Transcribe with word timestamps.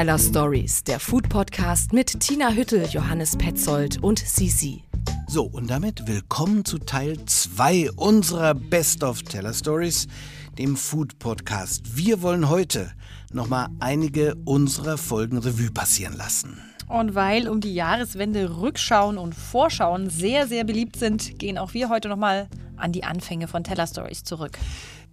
Teller 0.00 0.18
Stories, 0.18 0.82
der 0.82 0.98
Food 0.98 1.28
Podcast 1.28 1.92
mit 1.92 2.20
Tina 2.20 2.52
Hüttel, 2.52 2.86
Johannes 2.86 3.36
Petzold 3.36 4.02
und 4.02 4.18
Sisi. 4.18 4.82
So, 5.28 5.44
und 5.44 5.68
damit 5.68 6.08
willkommen 6.08 6.64
zu 6.64 6.78
Teil 6.78 7.22
2 7.26 7.90
unserer 7.96 8.54
Best 8.54 9.04
of 9.04 9.22
Teller 9.24 9.52
Stories, 9.52 10.08
dem 10.56 10.78
Food 10.78 11.18
Podcast. 11.18 11.98
Wir 11.98 12.22
wollen 12.22 12.48
heute 12.48 12.90
nochmal 13.30 13.68
einige 13.78 14.36
unserer 14.46 14.96
Folgen 14.96 15.36
Revue 15.36 15.70
passieren 15.70 16.16
lassen. 16.16 16.58
Und 16.88 17.14
weil 17.14 17.46
um 17.46 17.60
die 17.60 17.74
Jahreswende 17.74 18.56
Rückschauen 18.58 19.18
und 19.18 19.34
Vorschauen 19.34 20.08
sehr, 20.08 20.46
sehr 20.46 20.64
beliebt 20.64 20.96
sind, 20.96 21.38
gehen 21.38 21.58
auch 21.58 21.74
wir 21.74 21.90
heute 21.90 22.08
nochmal 22.08 22.48
an 22.78 22.92
die 22.92 23.04
Anfänge 23.04 23.48
von 23.48 23.64
Teller 23.64 23.86
Stories 23.86 24.24
zurück. 24.24 24.58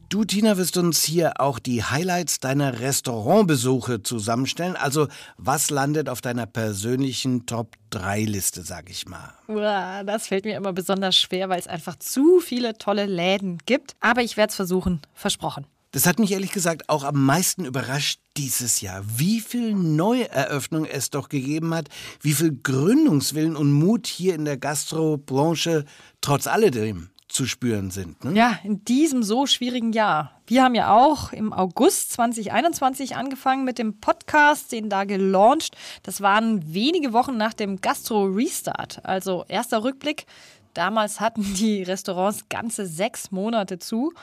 Du, 0.09 0.23
Tina, 0.23 0.55
wirst 0.55 0.77
uns 0.77 1.03
hier 1.03 1.41
auch 1.41 1.59
die 1.59 1.83
Highlights 1.83 2.39
deiner 2.39 2.79
Restaurantbesuche 2.79 4.03
zusammenstellen. 4.03 4.77
Also, 4.77 5.09
was 5.35 5.69
landet 5.69 6.07
auf 6.07 6.21
deiner 6.21 6.45
persönlichen 6.45 7.45
Top-3-Liste, 7.45 8.61
sag 8.61 8.89
ich 8.89 9.05
mal? 9.05 9.33
Uah, 9.49 10.05
das 10.05 10.27
fällt 10.27 10.45
mir 10.45 10.55
immer 10.55 10.71
besonders 10.71 11.17
schwer, 11.17 11.49
weil 11.49 11.59
es 11.59 11.67
einfach 11.67 11.97
zu 11.97 12.39
viele 12.39 12.77
tolle 12.77 13.05
Läden 13.05 13.57
gibt. 13.65 13.97
Aber 13.99 14.21
ich 14.21 14.37
werde 14.37 14.51
es 14.51 14.55
versuchen, 14.55 15.01
versprochen. 15.13 15.67
Das 15.91 16.05
hat 16.05 16.19
mich 16.19 16.31
ehrlich 16.31 16.53
gesagt 16.53 16.87
auch 16.87 17.03
am 17.03 17.25
meisten 17.25 17.65
überrascht 17.65 18.21
dieses 18.37 18.79
Jahr, 18.79 19.03
wie 19.17 19.41
viel 19.41 19.73
Neueröffnung 19.73 20.85
es 20.85 21.09
doch 21.09 21.27
gegeben 21.27 21.73
hat, 21.73 21.89
wie 22.21 22.33
viel 22.33 22.57
Gründungswillen 22.63 23.57
und 23.57 23.73
Mut 23.73 24.07
hier 24.07 24.35
in 24.35 24.45
der 24.45 24.57
Gastrobranche 24.57 25.83
trotz 26.21 26.47
alledem 26.47 27.09
zu 27.37 27.45
spüren 27.45 27.91
sind. 27.91 28.23
Ne? 28.25 28.33
Ja, 28.33 28.57
in 28.63 28.83
diesem 28.83 29.21
so 29.21 29.45
schwierigen 29.45 29.93
Jahr. 29.93 30.31
Wir 30.47 30.63
haben 30.63 30.73
ja 30.73 30.91
auch 30.91 31.31
im 31.31 31.53
August 31.53 32.13
2021 32.13 33.15
angefangen 33.15 33.63
mit 33.63 33.77
dem 33.77 33.99
Podcast, 33.99 34.71
den 34.71 34.89
da 34.89 35.03
gelauncht. 35.03 35.77
Das 36.01 36.21
waren 36.21 36.73
wenige 36.73 37.13
Wochen 37.13 37.37
nach 37.37 37.53
dem 37.53 37.79
Gastro-Restart. 37.79 39.05
Also 39.05 39.45
erster 39.47 39.83
Rückblick. 39.83 40.25
Damals 40.73 41.19
hatten 41.19 41.43
die 41.53 41.83
Restaurants 41.83 42.49
ganze 42.49 42.87
sechs 42.87 43.29
Monate 43.29 43.77
zu. 43.77 44.13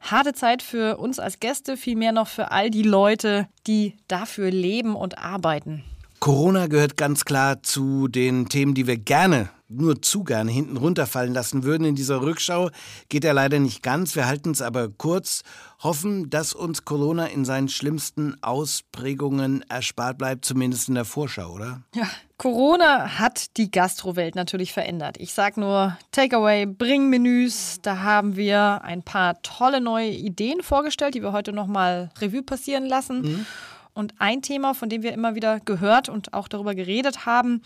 Harte 0.00 0.32
Zeit 0.32 0.62
für 0.62 0.98
uns 0.98 1.18
als 1.18 1.40
Gäste, 1.40 1.76
vielmehr 1.76 2.12
noch 2.12 2.28
für 2.28 2.52
all 2.52 2.70
die 2.70 2.84
Leute, 2.84 3.48
die 3.66 3.96
dafür 4.06 4.52
leben 4.52 4.94
und 4.94 5.18
arbeiten. 5.18 5.82
Corona 6.20 6.66
gehört 6.66 6.98
ganz 6.98 7.24
klar 7.24 7.62
zu 7.62 8.06
den 8.06 8.50
Themen, 8.50 8.74
die 8.74 8.86
wir 8.86 8.98
gerne 8.98 9.48
nur 9.70 10.02
zu 10.02 10.22
gerne 10.24 10.50
hinten 10.50 10.76
runterfallen 10.76 11.32
lassen 11.32 11.62
würden. 11.62 11.84
In 11.86 11.94
dieser 11.94 12.20
Rückschau 12.20 12.70
geht 13.08 13.24
er 13.24 13.32
leider 13.32 13.58
nicht 13.58 13.82
ganz. 13.82 14.16
Wir 14.16 14.26
halten 14.26 14.50
es 14.50 14.60
aber 14.60 14.88
kurz, 14.88 15.42
hoffen, 15.82 16.28
dass 16.28 16.52
uns 16.52 16.84
Corona 16.84 17.26
in 17.26 17.44
seinen 17.44 17.68
schlimmsten 17.68 18.36
Ausprägungen 18.42 19.64
erspart 19.70 20.18
bleibt, 20.18 20.44
zumindest 20.44 20.88
in 20.88 20.96
der 20.96 21.04
Vorschau, 21.04 21.54
oder? 21.54 21.82
Ja, 21.94 22.06
Corona 22.36 23.18
hat 23.18 23.56
die 23.56 23.70
Gastrowelt 23.70 24.34
natürlich 24.34 24.72
verändert. 24.72 25.16
Ich 25.18 25.32
sag 25.32 25.56
nur 25.56 25.96
Takeaway, 26.10 26.66
Bringmenüs. 26.66 27.78
Da 27.80 28.00
haben 28.00 28.36
wir 28.36 28.82
ein 28.82 29.02
paar 29.02 29.40
tolle 29.42 29.80
neue 29.80 30.10
Ideen 30.10 30.62
vorgestellt, 30.62 31.14
die 31.14 31.22
wir 31.22 31.32
heute 31.32 31.52
nochmal 31.52 32.10
Revue 32.20 32.42
passieren 32.42 32.86
lassen. 32.86 33.22
Mhm. 33.22 33.46
Und 33.94 34.14
ein 34.18 34.42
Thema, 34.42 34.74
von 34.74 34.88
dem 34.88 35.02
wir 35.02 35.12
immer 35.12 35.34
wieder 35.34 35.60
gehört 35.60 36.08
und 36.08 36.32
auch 36.32 36.48
darüber 36.48 36.74
geredet 36.74 37.26
haben, 37.26 37.62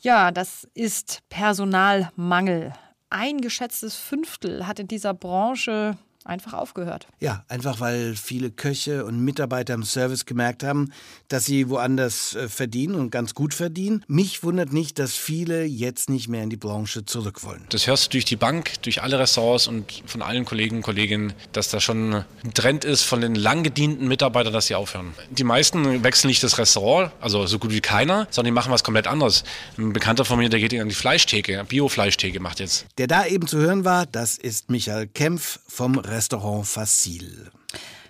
ja, 0.00 0.30
das 0.30 0.68
ist 0.74 1.20
Personalmangel. 1.28 2.72
Ein 3.10 3.40
geschätztes 3.40 3.96
Fünftel 3.96 4.66
hat 4.66 4.78
in 4.78 4.88
dieser 4.88 5.14
Branche 5.14 5.96
einfach 6.28 6.52
aufgehört. 6.52 7.06
Ja, 7.20 7.44
einfach 7.48 7.80
weil 7.80 8.14
viele 8.14 8.50
Köche 8.50 9.04
und 9.04 9.24
Mitarbeiter 9.24 9.74
im 9.74 9.82
Service 9.82 10.26
gemerkt 10.26 10.62
haben, 10.62 10.92
dass 11.28 11.46
sie 11.46 11.68
woanders 11.68 12.34
äh, 12.34 12.48
verdienen 12.48 12.94
und 12.94 13.10
ganz 13.10 13.34
gut 13.34 13.54
verdienen. 13.54 14.04
Mich 14.08 14.42
wundert 14.42 14.72
nicht, 14.72 14.98
dass 14.98 15.14
viele 15.14 15.64
jetzt 15.64 16.10
nicht 16.10 16.28
mehr 16.28 16.42
in 16.42 16.50
die 16.50 16.56
Branche 16.56 17.04
zurück 17.04 17.42
wollen. 17.44 17.64
Das 17.70 17.86
hörst 17.86 18.06
du 18.06 18.10
durch 18.10 18.24
die 18.24 18.36
Bank, 18.36 18.82
durch 18.82 19.02
alle 19.02 19.18
Restaurants 19.18 19.66
und 19.66 20.02
von 20.06 20.22
allen 20.22 20.44
Kollegen 20.44 20.76
und 20.76 20.82
Kolleginnen, 20.82 21.32
dass 21.52 21.70
da 21.70 21.80
schon 21.80 22.14
ein 22.14 22.54
Trend 22.54 22.84
ist 22.84 23.02
von 23.02 23.20
den 23.20 23.34
lang 23.34 23.62
gedienten 23.62 24.06
Mitarbeitern, 24.06 24.52
dass 24.52 24.66
sie 24.66 24.74
aufhören. 24.74 25.14
Die 25.30 25.44
meisten 25.44 26.04
wechseln 26.04 26.28
nicht 26.28 26.42
das 26.42 26.58
Restaurant, 26.58 27.10
also 27.20 27.46
so 27.46 27.58
gut 27.58 27.72
wie 27.72 27.80
keiner, 27.80 28.26
sondern 28.30 28.52
die 28.52 28.54
machen 28.54 28.72
was 28.72 28.84
komplett 28.84 29.06
anderes. 29.06 29.44
Ein 29.76 29.92
Bekannter 29.92 30.24
von 30.24 30.38
mir, 30.38 30.48
der 30.48 30.60
geht 30.60 30.72
in 30.72 30.88
die 30.88 30.94
Fleischtheke, 30.94 31.64
Bio-Fleischtheke 31.64 32.40
macht 32.40 32.60
jetzt. 32.60 32.86
Der 32.98 33.06
da 33.06 33.26
eben 33.26 33.46
zu 33.46 33.58
hören 33.58 33.84
war, 33.84 34.06
das 34.06 34.36
ist 34.36 34.70
Michael 34.70 35.06
Kempf 35.06 35.60
vom 35.66 35.98
Restaurant 35.98 36.17
Restaurant 36.18 36.66
Facile. 36.66 37.52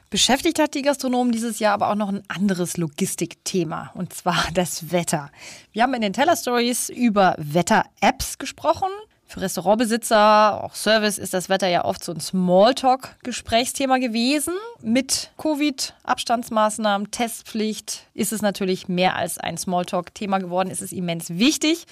Beschäftigt 0.09 0.59
hat 0.59 0.75
die 0.75 0.81
Gastronomen 0.81 1.31
dieses 1.31 1.59
Jahr 1.59 1.75
aber 1.75 1.91
auch 1.91 1.95
noch 1.95 2.09
ein 2.09 2.23
anderes 2.29 2.79
Logistikthema, 2.79 3.91
und 3.93 4.15
zwar 4.15 4.47
das 4.55 4.91
Wetter. 4.91 5.31
Wir 5.73 5.83
haben 5.83 5.93
in 5.93 6.01
den 6.01 6.15
Teller 6.15 6.35
Stories 6.35 6.89
über 6.89 7.35
Wetter-Apps 7.37 8.39
gesprochen. 8.39 8.89
Für 9.27 9.43
Restaurantbesitzer, 9.43 10.65
auch 10.65 10.75
Service, 10.75 11.19
ist 11.19 11.35
das 11.35 11.51
Wetter 11.51 11.69
ja 11.69 11.85
oft 11.85 12.03
so 12.03 12.13
ein 12.13 12.21
Smalltalk-Gesprächsthema 12.21 13.99
gewesen. 13.99 14.55
Mit 14.81 15.31
Covid, 15.37 15.93
Abstandsmaßnahmen, 16.03 17.11
Testpflicht 17.11 18.07
ist 18.15 18.33
es 18.33 18.41
natürlich 18.41 18.89
mehr 18.89 19.17
als 19.17 19.37
ein 19.37 19.59
Smalltalk-Thema 19.59 20.39
geworden. 20.39 20.71
Es 20.71 20.81
ist 20.81 20.95
immens 20.95 21.29
wichtig. 21.29 21.85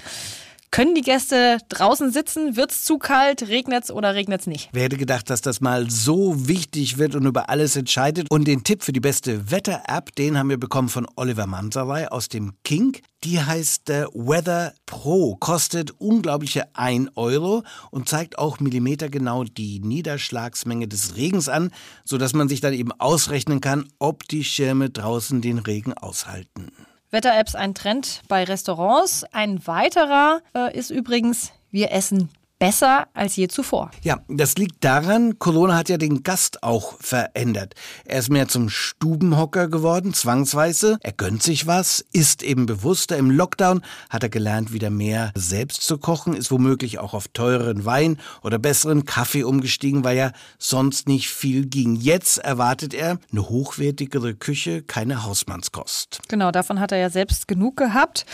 Können 0.76 0.94
die 0.94 1.00
Gäste 1.00 1.56
draußen 1.70 2.12
sitzen? 2.12 2.54
Wird 2.54 2.70
es 2.70 2.84
zu 2.84 2.98
kalt? 2.98 3.48
Regnet 3.48 3.84
es 3.84 3.90
oder 3.90 4.14
regnet 4.14 4.42
es 4.42 4.46
nicht? 4.46 4.68
Wer 4.74 4.82
hätte 4.82 4.98
gedacht, 4.98 5.30
dass 5.30 5.40
das 5.40 5.62
mal 5.62 5.88
so 5.88 6.48
wichtig 6.48 6.98
wird 6.98 7.14
und 7.14 7.24
über 7.24 7.48
alles 7.48 7.76
entscheidet? 7.76 8.30
Und 8.30 8.46
den 8.46 8.62
Tipp 8.62 8.82
für 8.82 8.92
die 8.92 9.00
beste 9.00 9.50
Wetter-App, 9.50 10.14
den 10.16 10.36
haben 10.36 10.50
wir 10.50 10.60
bekommen 10.60 10.90
von 10.90 11.08
Oliver 11.16 11.46
Manserwey 11.46 12.08
aus 12.08 12.28
dem 12.28 12.52
King. 12.62 12.94
Die 13.24 13.40
heißt 13.40 13.88
äh, 13.88 14.04
Weather 14.12 14.74
Pro, 14.84 15.36
kostet 15.36 15.92
unglaubliche 15.92 16.64
1 16.74 17.12
Euro 17.14 17.62
und 17.90 18.10
zeigt 18.10 18.38
auch 18.38 18.60
millimetergenau 18.60 19.44
die 19.44 19.80
Niederschlagsmenge 19.80 20.88
des 20.88 21.16
Regens 21.16 21.48
an, 21.48 21.70
sodass 22.04 22.34
man 22.34 22.50
sich 22.50 22.60
dann 22.60 22.74
eben 22.74 22.92
ausrechnen 22.92 23.62
kann, 23.62 23.88
ob 23.98 24.28
die 24.28 24.44
Schirme 24.44 24.90
draußen 24.90 25.40
den 25.40 25.58
Regen 25.58 25.94
aushalten. 25.94 26.70
Wetter-Apps 27.16 27.54
ein 27.54 27.74
Trend 27.74 28.20
bei 28.28 28.44
Restaurants. 28.44 29.24
Ein 29.32 29.66
weiterer 29.66 30.42
äh, 30.54 30.76
ist 30.76 30.90
übrigens, 30.90 31.50
wir 31.70 31.90
essen 31.90 32.28
besser 32.58 33.08
als 33.14 33.36
je 33.36 33.48
zuvor. 33.48 33.90
Ja, 34.02 34.20
das 34.28 34.56
liegt 34.56 34.82
daran, 34.84 35.38
Corona 35.38 35.76
hat 35.76 35.88
ja 35.88 35.98
den 35.98 36.22
Gast 36.22 36.62
auch 36.62 36.94
verändert. 37.00 37.74
Er 38.04 38.18
ist 38.18 38.30
mehr 38.30 38.48
zum 38.48 38.68
Stubenhocker 38.68 39.68
geworden, 39.68 40.14
zwangsweise. 40.14 40.98
Er 41.02 41.12
gönnt 41.12 41.42
sich 41.42 41.66
was, 41.66 42.04
ist 42.12 42.42
eben 42.42 42.66
bewusster. 42.66 43.16
Im 43.16 43.30
Lockdown 43.30 43.82
hat 44.10 44.22
er 44.22 44.28
gelernt, 44.28 44.72
wieder 44.72 44.90
mehr 44.90 45.32
selbst 45.34 45.82
zu 45.82 45.98
kochen, 45.98 46.34
ist 46.34 46.50
womöglich 46.50 46.98
auch 46.98 47.14
auf 47.14 47.28
teuren 47.28 47.84
Wein 47.84 48.18
oder 48.42 48.58
besseren 48.58 49.04
Kaffee 49.04 49.44
umgestiegen, 49.44 50.04
weil 50.04 50.16
ja 50.16 50.32
sonst 50.58 51.08
nicht 51.08 51.28
viel 51.28 51.66
ging. 51.66 51.96
Jetzt 51.96 52.38
erwartet 52.38 52.94
er 52.94 53.18
eine 53.30 53.48
hochwertigere 53.48 54.34
Küche, 54.34 54.82
keine 54.82 55.24
Hausmannskost. 55.24 56.20
Genau, 56.28 56.50
davon 56.50 56.80
hat 56.80 56.92
er 56.92 56.98
ja 56.98 57.10
selbst 57.10 57.48
genug 57.48 57.76
gehabt. 57.76 58.24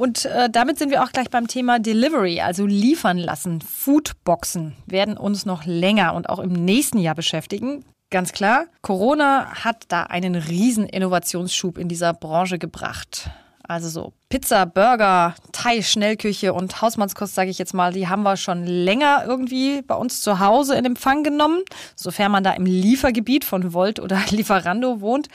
Und 0.00 0.24
äh, 0.24 0.48
damit 0.48 0.78
sind 0.78 0.90
wir 0.90 1.02
auch 1.04 1.12
gleich 1.12 1.28
beim 1.28 1.46
Thema 1.46 1.78
Delivery, 1.78 2.40
also 2.40 2.64
liefern 2.64 3.18
lassen. 3.18 3.60
Foodboxen 3.60 4.74
werden 4.86 5.18
uns 5.18 5.44
noch 5.44 5.66
länger 5.66 6.14
und 6.14 6.30
auch 6.30 6.38
im 6.38 6.52
nächsten 6.54 6.96
Jahr 6.96 7.14
beschäftigen. 7.14 7.84
Ganz 8.08 8.32
klar, 8.32 8.64
Corona 8.80 9.62
hat 9.62 9.84
da 9.88 10.04
einen 10.04 10.36
riesen 10.36 10.86
Innovationsschub 10.86 11.76
in 11.76 11.88
dieser 11.88 12.14
Branche 12.14 12.58
gebracht. 12.58 13.28
Also 13.62 13.90
so 13.90 14.14
Pizza, 14.30 14.64
Burger, 14.64 15.34
Thai, 15.52 15.82
Schnellküche 15.82 16.54
und 16.54 16.80
Hausmannskost, 16.80 17.34
sage 17.34 17.50
ich 17.50 17.58
jetzt 17.58 17.74
mal, 17.74 17.92
die 17.92 18.08
haben 18.08 18.22
wir 18.22 18.38
schon 18.38 18.64
länger 18.64 19.24
irgendwie 19.26 19.82
bei 19.82 19.96
uns 19.96 20.22
zu 20.22 20.40
Hause 20.40 20.76
in 20.76 20.86
Empfang 20.86 21.24
genommen, 21.24 21.60
sofern 21.94 22.32
man 22.32 22.42
da 22.42 22.52
im 22.52 22.64
Liefergebiet 22.64 23.44
von 23.44 23.74
Volt 23.74 24.00
oder 24.00 24.18
Lieferando 24.30 25.02
wohnt. 25.02 25.28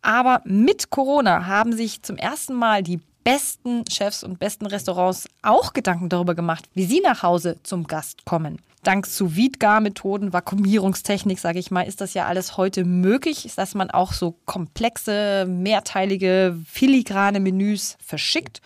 Aber 0.00 0.40
mit 0.44 0.88
Corona 0.88 1.44
haben 1.44 1.74
sich 1.74 2.00
zum 2.00 2.16
ersten 2.16 2.54
Mal 2.54 2.82
die 2.82 3.00
besten 3.26 3.82
Chefs 3.90 4.22
und 4.22 4.38
besten 4.38 4.66
Restaurants 4.66 5.28
auch 5.42 5.72
Gedanken 5.72 6.08
darüber 6.08 6.36
gemacht, 6.36 6.68
wie 6.74 6.84
sie 6.84 7.00
nach 7.00 7.24
Hause 7.24 7.56
zum 7.64 7.88
Gast 7.88 8.24
kommen. 8.24 8.60
Dank 8.84 9.04
sous 9.04 9.32
methoden 9.34 10.32
Vakuumierungstechnik, 10.32 11.40
sage 11.40 11.58
ich 11.58 11.72
mal, 11.72 11.82
ist 11.82 12.00
das 12.00 12.14
ja 12.14 12.26
alles 12.26 12.56
heute 12.56 12.84
möglich, 12.84 13.52
dass 13.56 13.74
man 13.74 13.90
auch 13.90 14.12
so 14.12 14.36
komplexe, 14.44 15.44
mehrteilige, 15.48 16.56
filigrane 16.68 17.40
Menüs 17.40 17.96
verschickt 18.00 18.62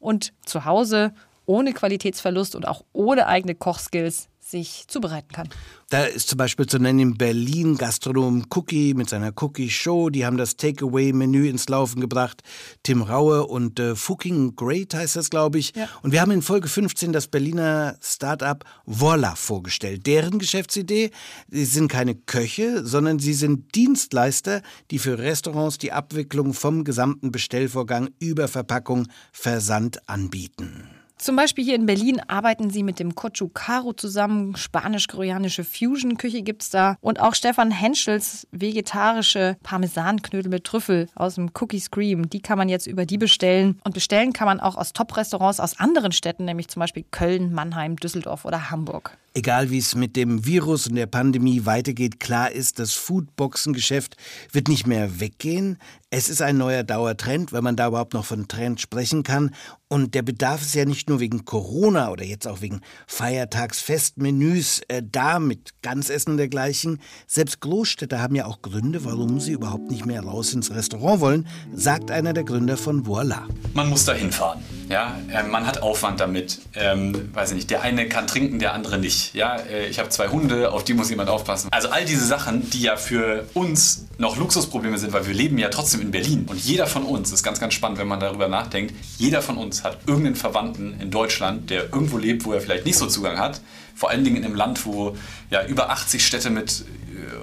und 0.00 0.32
zu 0.44 0.64
Hause 0.64 1.14
ohne 1.46 1.72
Qualitätsverlust 1.72 2.56
und 2.56 2.66
auch 2.66 2.82
ohne 2.92 3.28
eigene 3.28 3.54
Kochskills 3.54 4.28
sich 4.50 4.84
zubereiten 4.88 5.32
kann. 5.32 5.48
Da 5.88 6.04
ist 6.04 6.28
zum 6.28 6.38
Beispiel 6.38 6.66
zu 6.66 6.78
nennen 6.78 6.98
in 6.98 7.18
Berlin 7.18 7.76
Gastronom 7.76 8.46
Cookie 8.50 8.94
mit 8.94 9.08
seiner 9.08 9.32
Cookie 9.40 9.70
Show. 9.70 10.10
Die 10.10 10.24
haben 10.24 10.36
das 10.36 10.56
Takeaway-Menü 10.56 11.48
ins 11.48 11.68
Laufen 11.68 12.00
gebracht. 12.00 12.42
Tim 12.82 13.02
Raue 13.02 13.46
und 13.46 13.80
äh, 13.80 13.96
Fucking 13.96 14.54
Great 14.56 14.94
heißt 14.94 15.16
das, 15.16 15.30
glaube 15.30 15.58
ich. 15.58 15.74
Ja. 15.74 15.88
Und 16.02 16.12
wir 16.12 16.20
haben 16.20 16.30
in 16.30 16.42
Folge 16.42 16.68
15 16.68 17.12
das 17.12 17.28
Berliner 17.28 17.96
Startup 18.00 18.64
Voila 18.86 19.34
vorgestellt. 19.34 20.06
Deren 20.06 20.38
Geschäftsidee, 20.38 21.10
sie 21.48 21.64
sind 21.64 21.88
keine 21.88 22.14
Köche, 22.14 22.86
sondern 22.86 23.18
sie 23.18 23.34
sind 23.34 23.74
Dienstleister, 23.74 24.62
die 24.90 24.98
für 24.98 25.18
Restaurants 25.18 25.78
die 25.78 25.92
Abwicklung 25.92 26.54
vom 26.54 26.84
gesamten 26.84 27.32
Bestellvorgang 27.32 28.10
über 28.18 28.48
Verpackung, 28.48 29.08
Versand 29.32 30.08
anbieten. 30.08 30.99
Zum 31.20 31.36
Beispiel 31.36 31.64
hier 31.64 31.74
in 31.74 31.84
Berlin 31.84 32.18
arbeiten 32.28 32.70
sie 32.70 32.82
mit 32.82 32.98
dem 32.98 33.14
Cochu 33.14 33.48
Caro 33.48 33.92
zusammen. 33.92 34.56
Spanisch-koreanische 34.56 35.64
Fusion-Küche 35.64 36.40
gibt 36.40 36.62
es 36.62 36.70
da. 36.70 36.96
Und 37.02 37.20
auch 37.20 37.34
Stefan 37.34 37.70
Henschels 37.70 38.48
vegetarische 38.52 39.58
Parmesanknödel 39.62 40.50
mit 40.50 40.64
Trüffel 40.64 41.08
aus 41.14 41.34
dem 41.34 41.50
Cookie 41.60 41.78
Scream. 41.78 42.30
Die 42.30 42.40
kann 42.40 42.56
man 42.56 42.70
jetzt 42.70 42.86
über 42.86 43.04
die 43.04 43.18
bestellen. 43.18 43.78
Und 43.84 43.92
bestellen 43.92 44.32
kann 44.32 44.46
man 44.46 44.60
auch 44.60 44.76
aus 44.76 44.94
Top-Restaurants 44.94 45.60
aus 45.60 45.78
anderen 45.78 46.12
Städten, 46.12 46.46
nämlich 46.46 46.68
zum 46.68 46.80
Beispiel 46.80 47.04
Köln, 47.10 47.52
Mannheim, 47.52 47.96
Düsseldorf 47.96 48.46
oder 48.46 48.70
Hamburg. 48.70 49.18
Egal 49.32 49.70
wie 49.70 49.78
es 49.78 49.94
mit 49.94 50.16
dem 50.16 50.44
Virus 50.44 50.88
und 50.88 50.96
der 50.96 51.06
Pandemie 51.06 51.64
weitergeht, 51.64 52.18
klar 52.18 52.50
ist, 52.50 52.80
das 52.80 52.94
Foodboxengeschäft 52.94 54.16
wird 54.50 54.66
nicht 54.66 54.88
mehr 54.88 55.20
weggehen. 55.20 55.78
Es 56.12 56.28
ist 56.28 56.42
ein 56.42 56.58
neuer 56.58 56.82
Dauertrend, 56.82 57.52
wenn 57.52 57.62
man 57.62 57.76
da 57.76 57.86
überhaupt 57.86 58.14
noch 58.14 58.24
von 58.24 58.48
Trend 58.48 58.80
sprechen 58.80 59.22
kann. 59.22 59.54
Und 59.86 60.16
der 60.16 60.22
Bedarf 60.22 60.60
ist 60.60 60.74
ja 60.74 60.84
nicht 60.84 61.08
nur 61.08 61.20
wegen 61.20 61.44
Corona 61.44 62.10
oder 62.10 62.24
jetzt 62.24 62.48
auch 62.48 62.60
wegen 62.62 62.80
Feiertagsfestmenüs 63.06 64.82
äh, 64.88 65.02
da 65.04 65.38
mit 65.38 65.70
Ganzessen 65.82 66.36
dergleichen. 66.36 67.00
Selbst 67.28 67.60
Großstädte 67.60 68.20
haben 68.20 68.34
ja 68.34 68.46
auch 68.46 68.60
Gründe, 68.60 69.04
warum 69.04 69.38
sie 69.38 69.52
überhaupt 69.52 69.88
nicht 69.88 70.04
mehr 70.04 70.20
raus 70.22 70.52
ins 70.52 70.72
Restaurant 70.72 71.20
wollen, 71.20 71.46
sagt 71.72 72.10
einer 72.10 72.32
der 72.32 72.42
Gründer 72.42 72.76
von 72.76 73.06
Voila. 73.06 73.46
Man 73.74 73.88
muss 73.88 74.04
da 74.04 74.12
hinfahren. 74.12 74.60
Ja, 74.88 75.16
äh, 75.32 75.44
man 75.44 75.64
hat 75.64 75.80
Aufwand 75.80 76.18
damit. 76.18 76.58
Ähm, 76.74 77.32
weiß 77.32 77.50
ich 77.50 77.54
nicht, 77.54 77.70
der 77.70 77.82
eine 77.82 78.08
kann 78.08 78.26
trinken, 78.26 78.58
der 78.58 78.74
andere 78.74 78.98
nicht. 78.98 79.34
Ja, 79.34 79.58
äh, 79.58 79.86
ich 79.86 80.00
habe 80.00 80.08
zwei 80.08 80.26
Hunde, 80.26 80.72
auf 80.72 80.82
die 80.82 80.94
muss 80.94 81.08
jemand 81.08 81.30
aufpassen. 81.30 81.68
Also 81.70 81.90
all 81.90 82.04
diese 82.04 82.26
Sachen, 82.26 82.68
die 82.70 82.82
ja 82.82 82.96
für 82.96 83.46
uns 83.54 84.06
noch 84.20 84.36
Luxusprobleme 84.36 84.98
sind, 84.98 85.14
weil 85.14 85.26
wir 85.26 85.32
leben 85.32 85.56
ja 85.56 85.70
trotzdem 85.70 86.02
in 86.02 86.10
Berlin. 86.10 86.44
Und 86.46 86.62
jeder 86.62 86.86
von 86.86 87.04
uns, 87.04 87.32
ist 87.32 87.42
ganz, 87.42 87.58
ganz 87.58 87.72
spannend, 87.72 87.98
wenn 87.98 88.06
man 88.06 88.20
darüber 88.20 88.48
nachdenkt, 88.48 88.94
jeder 89.16 89.40
von 89.40 89.56
uns 89.56 89.82
hat 89.82 89.98
irgendeinen 90.06 90.36
Verwandten 90.36 91.00
in 91.00 91.10
Deutschland, 91.10 91.70
der 91.70 91.84
irgendwo 91.84 92.18
lebt, 92.18 92.44
wo 92.44 92.52
er 92.52 92.60
vielleicht 92.60 92.84
nicht 92.84 92.98
so 92.98 93.06
Zugang 93.06 93.38
hat. 93.38 93.62
Vor 93.94 94.10
allen 94.10 94.22
Dingen 94.22 94.36
in 94.36 94.44
einem 94.44 94.54
Land, 94.54 94.84
wo 94.84 95.16
ja 95.50 95.64
über 95.66 95.88
80 95.90 96.24
Städte 96.24 96.50
mit 96.50 96.84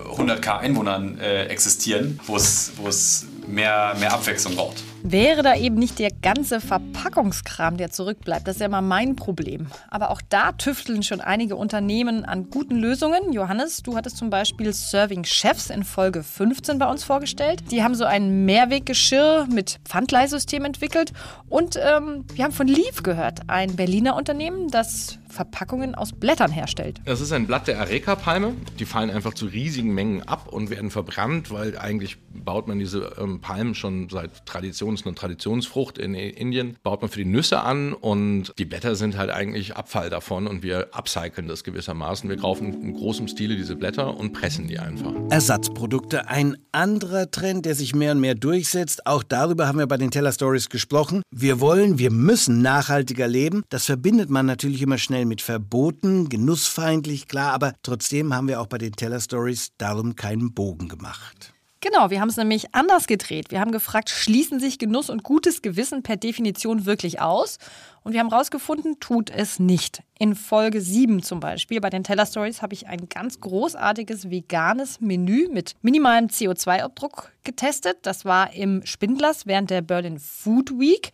100k 0.08 0.46
äh, 0.46 0.50
Einwohnern 0.60 1.20
äh, 1.20 1.46
existieren, 1.46 2.20
wo 2.28 2.36
es 2.36 3.26
mehr, 3.48 3.96
mehr 4.00 4.14
Abwechslung 4.14 4.56
braucht. 4.56 4.84
Wäre 5.04 5.44
da 5.44 5.56
eben 5.56 5.76
nicht 5.76 6.00
der 6.00 6.10
ganze 6.12 6.60
Verpackungskram, 6.60 7.78
der 7.78 7.92
zurückbleibt, 7.92 8.48
das 8.48 8.56
ist 8.56 8.60
ja 8.60 8.66
immer 8.66 8.82
mein 8.82 9.16
Problem. 9.16 9.68
Aber 9.90 10.12
auch 10.12 10.22
da 10.28 10.52
tüfteln 10.52 11.04
schon 11.04 11.22
einige 11.22 11.56
Unternehmen 11.56 12.26
an 12.26 12.50
guten 12.50 12.78
Lösungen. 12.78 13.32
Johannes, 13.32 13.84
du 13.84 13.96
hattest 13.96 14.18
zum 14.18 14.30
Beispiel 14.30 14.74
Serving 14.74 15.24
Chefs 15.24 15.70
in 15.70 15.84
Folge 15.84 16.24
15 16.24 16.80
bei 16.80 16.90
uns 16.90 17.04
vorgestellt. 17.04 17.64
Die 17.72 17.84
haben 17.84 17.96
so 17.96 18.06
ein 18.06 18.46
Mehrweggeschirr 18.46 19.48
mit 19.52 19.80
Pfandleihsystem 19.86 20.66
entwickelt. 20.66 21.14
Und 21.48 21.78
ähm, 21.78 22.26
wir 22.34 22.44
haben 22.44 22.54
von 22.54 22.68
Leaf 22.68 23.04
gehört, 23.04 23.42
ein 23.48 23.76
Berliner 23.76 24.16
Unternehmen, 24.16 24.70
das 24.70 25.20
Verpackungen 25.30 25.96
aus 25.96 26.14
Blättern 26.14 26.52
herstellt. 26.52 27.02
Das 27.06 27.22
ist 27.22 27.32
ein 27.32 27.48
Blatt 27.48 27.68
der 27.68 27.80
Areca-Palme. 27.80 28.54
Die 28.80 28.86
fallen 28.86 29.10
einfach 29.10 29.34
zu 29.34 29.46
riesigen 29.46 29.94
Mengen 29.94 30.24
ab 30.24 30.48
und 30.52 30.70
werden 30.70 30.92
verbrannt, 30.92 31.52
weil 31.52 31.78
eigentlich 31.78 32.18
baut 32.34 32.68
man 32.68 32.80
diese 32.80 33.14
ähm, 33.20 33.42
Palmen 33.42 33.76
schon 33.76 34.10
seit 34.10 34.46
Traditions- 34.46 35.04
und 35.04 35.18
Traditionsfrucht 35.18 35.98
in 35.98 36.14
Indien, 36.14 36.78
baut 36.84 37.02
man 37.02 37.10
für 37.10 37.20
die 37.20 37.26
Nüsse 37.26 37.62
an 37.62 37.94
und 37.94 38.54
die 38.58 38.66
Blätter 38.66 38.96
sind 38.96 39.18
halt 39.18 39.30
eigentlich 39.30 39.76
Abfall 39.76 40.10
davon 40.10 40.48
und 40.48 40.64
wir 40.64 40.90
upcyclen 40.92 41.48
das 41.48 41.64
gewissermaßen. 41.64 42.30
Wir 42.30 42.38
kaufen 42.38 42.74
in 42.82 42.94
großem 42.94 43.28
Stile 43.28 43.56
diese 43.56 43.76
Blätter 43.76 44.18
und 44.18 44.34
pressen 44.34 44.68
die 44.68 44.80
einfach. 44.80 45.14
Ersatzprodukte, 45.30 46.28
ein 46.28 46.58
anderer 46.72 47.30
Trend, 47.32 47.66
der 47.66 47.76
sich 47.76 47.96
mehr 47.96 48.12
und 48.12 48.20
mehr 48.20 48.36
durchsetzt. 48.36 49.06
Auch 49.08 49.24
darüber 49.24 49.68
haben 49.68 49.80
wir 49.80 49.88
bei 49.88 49.98
den 49.98 50.12
Teller 50.12 50.32
Stories 50.32 50.70
gesprochen. 50.70 51.22
Wir 51.32 51.60
wollen, 51.60 51.98
wir 51.98 52.12
müssen 52.12 52.62
nachhaltiger 52.62 53.28
leben. 53.28 53.64
Das 53.70 53.86
verbindet 53.86 54.30
man 54.30 54.46
natürlich 54.46 54.82
immer 54.82 54.98
schnell 54.98 55.17
mit 55.26 55.42
Verboten, 55.42 56.30
genussfeindlich, 56.30 57.28
klar, 57.28 57.54
aber 57.54 57.74
trotzdem 57.84 58.34
haben 58.34 58.48
wir 58.48 58.62
auch 58.62 58.68
bei 58.68 58.78
den 58.78 58.94
Teller 58.94 59.20
Stories 59.20 59.72
darum 59.78 60.16
keinen 60.16 60.54
Bogen 60.54 60.88
gemacht. 60.88 61.54
Genau, 61.80 62.10
wir 62.10 62.20
haben 62.20 62.30
es 62.30 62.38
nämlich 62.38 62.74
anders 62.74 63.06
gedreht. 63.06 63.52
Wir 63.52 63.60
haben 63.60 63.72
gefragt, 63.72 64.10
schließen 64.10 64.60
sich 64.60 64.80
Genuss 64.80 65.12
und 65.12 65.24
gutes 65.24 65.62
Gewissen 65.62 66.02
per 66.02 66.18
Definition 66.18 66.86
wirklich 66.86 67.22
aus? 67.22 67.60
Und 68.04 68.14
wir 68.14 68.20
haben 68.20 68.30
herausgefunden, 68.30 69.00
tut 69.00 69.30
es 69.30 69.60
nicht. 69.60 70.02
In 70.18 70.34
Folge 70.34 70.82
7 70.82 71.22
zum 71.22 71.40
Beispiel 71.40 71.80
bei 71.80 71.92
den 71.92 72.04
Teller 72.04 72.26
Stories 72.26 72.64
habe 72.64 72.74
ich 72.74 72.88
ein 72.88 73.10
ganz 73.10 73.42
großartiges 73.42 74.32
veganes 74.32 75.02
Menü 75.02 75.50
mit 75.52 75.76
minimalem 75.82 76.28
CO2-Abdruck 76.28 77.32
getestet. 77.44 77.98
Das 78.02 78.26
war 78.26 78.54
im 78.54 78.84
Spindlers 78.84 79.46
während 79.46 79.70
der 79.70 79.82
Berlin 79.82 80.18
Food 80.20 80.72
Week. 80.72 81.12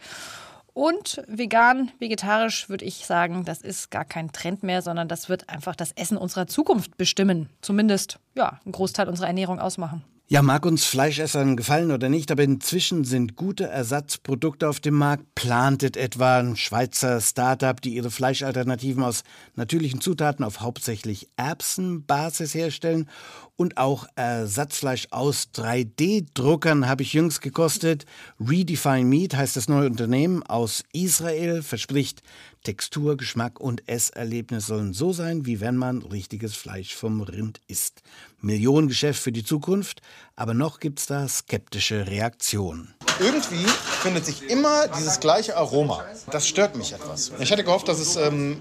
Und 0.74 1.22
vegan, 1.28 1.92
vegetarisch 2.00 2.68
würde 2.68 2.86
ich 2.86 3.06
sagen, 3.06 3.46
das 3.46 3.62
ist 3.62 3.92
gar 3.92 4.06
kein 4.06 4.32
Trend 4.32 4.64
mehr, 4.64 4.82
sondern 4.82 5.08
das 5.08 5.30
wird 5.30 5.50
einfach 5.50 5.76
das 5.76 5.92
Essen 5.92 6.18
unserer 6.18 6.48
Zukunft 6.48 6.98
bestimmen. 6.98 7.50
Zumindest, 7.62 8.20
ja, 8.36 8.60
einen 8.66 8.72
Großteil 8.72 9.08
unserer 9.08 9.28
Ernährung 9.28 9.60
ausmachen. 9.60 10.04
Ja, 10.30 10.42
mag 10.42 10.66
uns 10.66 10.86
Fleischessern 10.86 11.58
gefallen 11.58 11.92
oder 11.92 12.08
nicht, 12.08 12.32
aber 12.32 12.44
inzwischen 12.44 13.04
sind 13.04 13.36
gute 13.36 13.68
Ersatzprodukte 13.68 14.70
auf 14.70 14.80
dem 14.80 14.94
Markt. 14.94 15.36
Plantet 15.36 15.98
etwa 15.98 16.40
ein 16.40 16.56
Schweizer 16.56 17.20
Startup, 17.20 17.80
die 17.80 17.94
ihre 17.94 18.10
Fleischalternativen 18.10 19.04
aus 19.04 19.24
natürlichen 19.56 20.00
Zutaten 20.00 20.46
auf 20.46 20.62
hauptsächlich 20.62 21.28
Erbsenbasis 21.36 22.56
herstellen. 22.56 23.10
Und 23.58 23.78
auch 23.78 24.08
Ersatzfleisch 24.16 25.08
aus 25.12 25.50
3D-Druckern 25.54 26.88
habe 26.88 27.04
ich 27.04 27.14
jüngst 27.14 27.42
gekostet. 27.42 28.06
Redefine 28.40 29.04
Meat 29.04 29.36
heißt 29.36 29.58
das 29.58 29.68
neue 29.68 29.88
Unternehmen 29.88 30.42
aus 30.42 30.86
Israel, 30.94 31.62
verspricht 31.62 32.24
Textur, 32.64 33.18
Geschmack 33.18 33.60
und 33.60 33.88
Esserlebnis 33.88 34.68
sollen 34.68 34.94
so 34.94 35.12
sein, 35.14 35.46
wie 35.46 35.60
wenn 35.60 35.76
man 35.76 36.02
richtiges 36.02 36.56
Fleisch 36.56 36.96
vom 36.96 37.22
Rind 37.22 37.60
isst. 37.68 38.02
Millionengeschäft 38.40 39.22
für 39.22 39.32
die 39.32 39.44
Zukunft, 39.44 40.02
aber 40.36 40.54
noch 40.54 40.80
gibt 40.80 41.00
es 41.00 41.06
da 41.06 41.28
skeptische 41.28 42.08
Reaktionen. 42.08 42.94
Irgendwie 43.20 43.66
findet 44.02 44.26
sich 44.26 44.50
immer 44.50 44.88
dieses 44.88 45.20
gleiche 45.20 45.56
Aroma. 45.56 46.04
Das 46.32 46.48
stört 46.48 46.76
mich 46.76 46.94
etwas. 46.94 47.32
Ich 47.40 47.52
hätte 47.52 47.64
gehofft, 47.64 47.88
dass 47.88 48.00
es 48.00 48.16
ähm, 48.16 48.58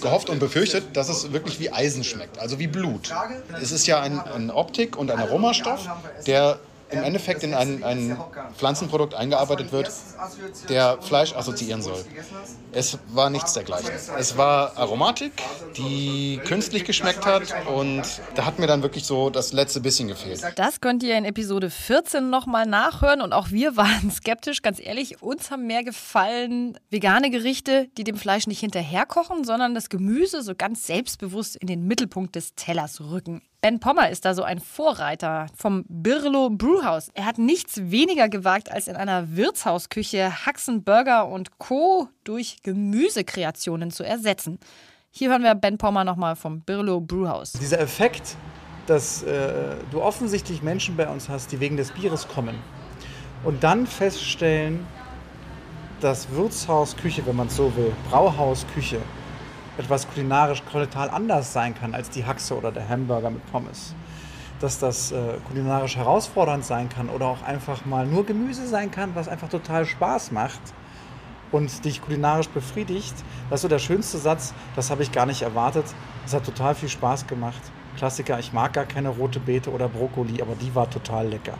gehofft 0.00 0.30
und 0.30 0.38
befürchtet, 0.38 0.96
dass 0.96 1.08
es 1.08 1.32
wirklich 1.32 1.60
wie 1.60 1.70
Eisen 1.70 2.02
schmeckt, 2.02 2.38
also 2.38 2.58
wie 2.58 2.66
Blut. 2.66 3.14
Es 3.60 3.72
ist 3.72 3.86
ja 3.86 4.00
ein, 4.00 4.18
ein 4.18 4.50
Optik- 4.50 4.96
und 4.96 5.10
ein 5.10 5.18
Aromastoff, 5.18 5.86
der 6.26 6.58
im 6.90 7.02
Endeffekt 7.02 7.42
in 7.42 7.54
ein, 7.54 7.82
ein 7.82 8.16
Pflanzenprodukt 8.56 9.14
eingearbeitet 9.14 9.72
wird, 9.72 9.90
der 10.68 10.98
Fleisch 11.00 11.34
assoziieren 11.34 11.82
soll. 11.82 12.04
Es 12.72 12.98
war 13.08 13.30
nichts 13.30 13.54
dergleichen. 13.54 13.90
Es 14.18 14.36
war 14.36 14.76
Aromatik, 14.76 15.32
die 15.76 16.40
künstlich 16.44 16.84
geschmeckt 16.84 17.24
hat 17.26 17.54
und 17.66 18.02
da 18.34 18.44
hat 18.44 18.58
mir 18.58 18.66
dann 18.66 18.82
wirklich 18.82 19.04
so 19.04 19.30
das 19.30 19.52
letzte 19.52 19.80
bisschen 19.80 20.08
gefehlt. 20.08 20.42
Das 20.56 20.80
könnt 20.80 21.02
ihr 21.02 21.16
in 21.16 21.24
Episode 21.24 21.70
14 21.70 22.30
nochmal 22.30 22.66
nachhören 22.66 23.20
und 23.20 23.32
auch 23.32 23.50
wir 23.50 23.76
waren 23.76 24.10
skeptisch, 24.10 24.62
ganz 24.62 24.80
ehrlich. 24.80 25.22
Uns 25.22 25.50
haben 25.50 25.66
mehr 25.66 25.84
gefallen 25.84 26.78
vegane 26.90 27.30
Gerichte, 27.30 27.88
die 27.96 28.04
dem 28.04 28.16
Fleisch 28.16 28.46
nicht 28.46 28.60
hinterherkochen, 28.60 29.44
sondern 29.44 29.74
das 29.74 29.88
Gemüse 29.88 30.42
so 30.42 30.54
ganz 30.54 30.86
selbstbewusst 30.86 31.56
in 31.56 31.66
den 31.66 31.86
Mittelpunkt 31.86 32.34
des 32.36 32.54
Tellers 32.54 33.00
rücken. 33.00 33.42
Ben 33.64 33.80
Pommer 33.80 34.10
ist 34.10 34.26
da 34.26 34.34
so 34.34 34.42
ein 34.42 34.60
Vorreiter 34.60 35.46
vom 35.56 35.86
Birlo 35.88 36.50
Brewhouse. 36.50 37.08
Er 37.14 37.24
hat 37.24 37.38
nichts 37.38 37.80
weniger 37.90 38.28
gewagt, 38.28 38.70
als 38.70 38.88
in 38.88 38.94
einer 38.94 39.36
Wirtshausküche 39.36 40.44
Haxen, 40.44 40.84
Burger 40.84 41.28
und 41.28 41.56
Co. 41.56 42.08
durch 42.24 42.58
Gemüsekreationen 42.62 43.90
zu 43.90 44.04
ersetzen. 44.04 44.58
Hier 45.10 45.30
hören 45.30 45.44
wir 45.44 45.54
Ben 45.54 45.78
Pommer 45.78 46.04
nochmal 46.04 46.36
vom 46.36 46.60
Birlo 46.60 47.00
Brewhouse. 47.00 47.52
Dieser 47.52 47.80
Effekt, 47.80 48.36
dass 48.86 49.22
äh, 49.22 49.76
du 49.90 50.02
offensichtlich 50.02 50.62
Menschen 50.62 50.94
bei 50.94 51.08
uns 51.08 51.30
hast, 51.30 51.50
die 51.50 51.58
wegen 51.58 51.78
des 51.78 51.90
Bieres 51.90 52.28
kommen 52.28 52.56
und 53.44 53.64
dann 53.64 53.86
feststellen, 53.86 54.86
dass 56.02 56.30
Wirtshausküche, 56.32 57.24
wenn 57.24 57.36
man 57.36 57.46
es 57.46 57.56
so 57.56 57.74
will, 57.76 57.94
Brauhausküche, 58.10 59.00
etwas 59.78 60.08
kulinarisch 60.08 60.62
total 60.62 61.10
anders 61.10 61.52
sein 61.52 61.74
kann 61.74 61.94
als 61.94 62.10
die 62.10 62.24
Haxe 62.24 62.56
oder 62.56 62.70
der 62.72 62.88
Hamburger 62.88 63.30
mit 63.30 63.44
Pommes. 63.50 63.94
Dass 64.60 64.78
das 64.78 65.12
äh, 65.12 65.34
kulinarisch 65.48 65.96
herausfordernd 65.96 66.64
sein 66.64 66.88
kann 66.88 67.08
oder 67.08 67.26
auch 67.26 67.42
einfach 67.42 67.84
mal 67.84 68.06
nur 68.06 68.24
Gemüse 68.24 68.66
sein 68.66 68.90
kann, 68.90 69.14
was 69.14 69.28
einfach 69.28 69.48
total 69.48 69.84
Spaß 69.84 70.32
macht. 70.32 70.60
und 71.52 71.84
dich 71.84 72.02
kulinarisch 72.02 72.48
befriedigt, 72.48 73.14
das 73.48 73.58
ist 73.58 73.62
so 73.62 73.68
der 73.68 73.78
schönste 73.78 74.18
Satz, 74.18 74.52
das 74.74 74.90
habe 74.90 75.04
ich 75.04 75.12
gar 75.12 75.26
nicht 75.26 75.42
erwartet. 75.42 75.84
Es 76.26 76.34
hat 76.34 76.44
total 76.44 76.74
viel 76.74 76.88
Spaß 76.88 77.28
gemacht. 77.28 77.60
Klassiker, 77.96 78.40
ich 78.40 78.52
mag 78.52 78.72
gar 78.72 78.86
keine 78.86 79.10
rote 79.10 79.38
Beete 79.38 79.70
oder 79.70 79.88
Brokkoli, 79.88 80.42
aber 80.42 80.56
die 80.56 80.74
war 80.74 80.90
total 80.90 81.28
lecker. 81.28 81.54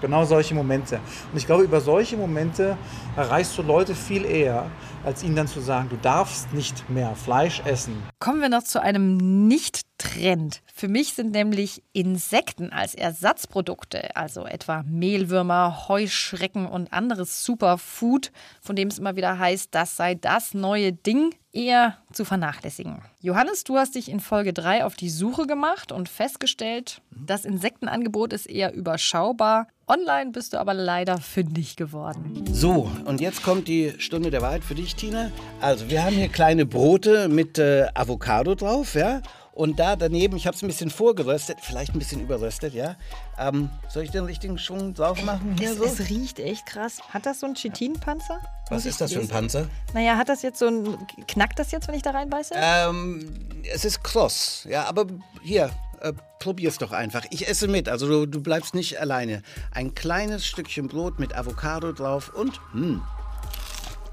Genau 0.00 0.24
solche 0.24 0.54
Momente. 0.54 1.00
Und 1.32 1.38
ich 1.38 1.46
glaube, 1.46 1.64
über 1.64 1.80
solche 1.80 2.16
Momente 2.16 2.76
erreichst 3.16 3.56
du 3.56 3.62
Leute 3.62 3.94
viel 3.94 4.24
eher, 4.24 4.70
als 5.04 5.22
ihnen 5.22 5.36
dann 5.36 5.48
zu 5.48 5.60
sagen, 5.60 5.88
du 5.88 5.96
darfst 5.96 6.52
nicht 6.52 6.88
mehr 6.90 7.14
Fleisch 7.14 7.62
essen. 7.64 8.02
Kommen 8.18 8.40
wir 8.40 8.48
noch 8.48 8.64
zu 8.64 8.82
einem 8.82 9.46
Nicht-Trend. 9.48 10.62
Für 10.74 10.88
mich 10.88 11.14
sind 11.14 11.32
nämlich 11.32 11.82
Insekten 11.92 12.72
als 12.72 12.94
Ersatzprodukte, 12.94 14.14
also 14.16 14.44
etwa 14.44 14.82
Mehlwürmer, 14.86 15.88
Heuschrecken 15.88 16.66
und 16.66 16.92
anderes 16.92 17.44
Superfood, 17.44 18.32
von 18.60 18.76
dem 18.76 18.88
es 18.88 18.98
immer 18.98 19.16
wieder 19.16 19.38
heißt, 19.38 19.74
das 19.74 19.96
sei 19.96 20.14
das 20.14 20.54
neue 20.54 20.92
Ding, 20.92 21.34
eher 21.56 21.96
zu 22.12 22.24
vernachlässigen. 22.24 23.02
Johannes, 23.20 23.64
du 23.64 23.76
hast 23.76 23.94
dich 23.94 24.10
in 24.10 24.20
Folge 24.20 24.52
3 24.52 24.84
auf 24.84 24.94
die 24.94 25.08
Suche 25.08 25.46
gemacht 25.46 25.90
und 25.90 26.08
festgestellt, 26.08 27.00
das 27.10 27.44
Insektenangebot 27.44 28.32
ist 28.32 28.46
eher 28.46 28.74
überschaubar. 28.74 29.66
Online 29.88 30.32
bist 30.32 30.52
du 30.52 30.60
aber 30.60 30.74
leider 30.74 31.18
fündig 31.18 31.76
geworden. 31.76 32.44
So, 32.52 32.90
und 33.04 33.20
jetzt 33.20 33.42
kommt 33.42 33.68
die 33.68 33.94
Stunde 33.98 34.30
der 34.30 34.42
Wahrheit 34.42 34.64
für 34.64 34.74
dich, 34.74 34.96
Tina. 34.96 35.30
Also, 35.60 35.88
wir 35.88 36.04
haben 36.04 36.14
hier 36.14 36.28
kleine 36.28 36.66
Brote 36.66 37.28
mit 37.28 37.58
äh, 37.58 37.86
Avocado 37.94 38.54
drauf, 38.54 38.94
ja? 38.94 39.22
Und 39.56 39.78
da 39.80 39.96
daneben, 39.96 40.36
ich 40.36 40.46
habe 40.46 40.54
es 40.54 40.62
ein 40.62 40.66
bisschen 40.66 40.90
vorgeröstet, 40.90 41.56
vielleicht 41.62 41.94
ein 41.94 41.98
bisschen 41.98 42.20
überröstet, 42.20 42.74
ja. 42.74 42.94
Ähm, 43.38 43.70
soll 43.88 44.02
ich 44.02 44.10
den 44.10 44.24
richtigen 44.26 44.58
Schwung 44.58 44.92
drauf 44.92 45.22
machen 45.24 45.56
hier 45.58 45.70
Es, 45.70 45.78
so? 45.78 45.84
es 45.84 46.10
riecht 46.10 46.38
echt 46.38 46.66
krass. 46.66 46.98
Hat 47.08 47.24
das 47.24 47.40
so 47.40 47.46
einen 47.46 47.54
Chitinpanzer? 47.54 48.38
Was 48.68 48.84
ist 48.84 49.00
das 49.00 49.14
für 49.14 49.20
ein 49.20 49.28
Panzer? 49.28 49.66
Naja, 49.94 50.18
hat 50.18 50.28
das 50.28 50.42
jetzt 50.42 50.58
so 50.58 50.66
ein. 50.66 50.98
Knackt 51.26 51.58
das 51.58 51.70
jetzt, 51.72 51.88
wenn 51.88 51.94
ich 51.94 52.02
da 52.02 52.10
reinbeiße? 52.10 52.52
Ähm, 52.54 53.32
es 53.72 53.86
ist 53.86 54.04
kross, 54.04 54.66
ja, 54.68 54.84
aber 54.84 55.06
hier, 55.42 55.70
äh, 56.02 56.12
probier's 56.38 56.76
doch 56.76 56.92
einfach. 56.92 57.24
Ich 57.30 57.48
esse 57.48 57.66
mit, 57.66 57.88
also 57.88 58.06
du, 58.06 58.26
du 58.26 58.42
bleibst 58.42 58.74
nicht 58.74 59.00
alleine. 59.00 59.42
Ein 59.72 59.94
kleines 59.94 60.46
Stückchen 60.46 60.86
Brot 60.88 61.18
mit 61.18 61.34
Avocado 61.34 61.92
drauf 61.92 62.30
und, 62.34 62.60
hm, 62.72 63.00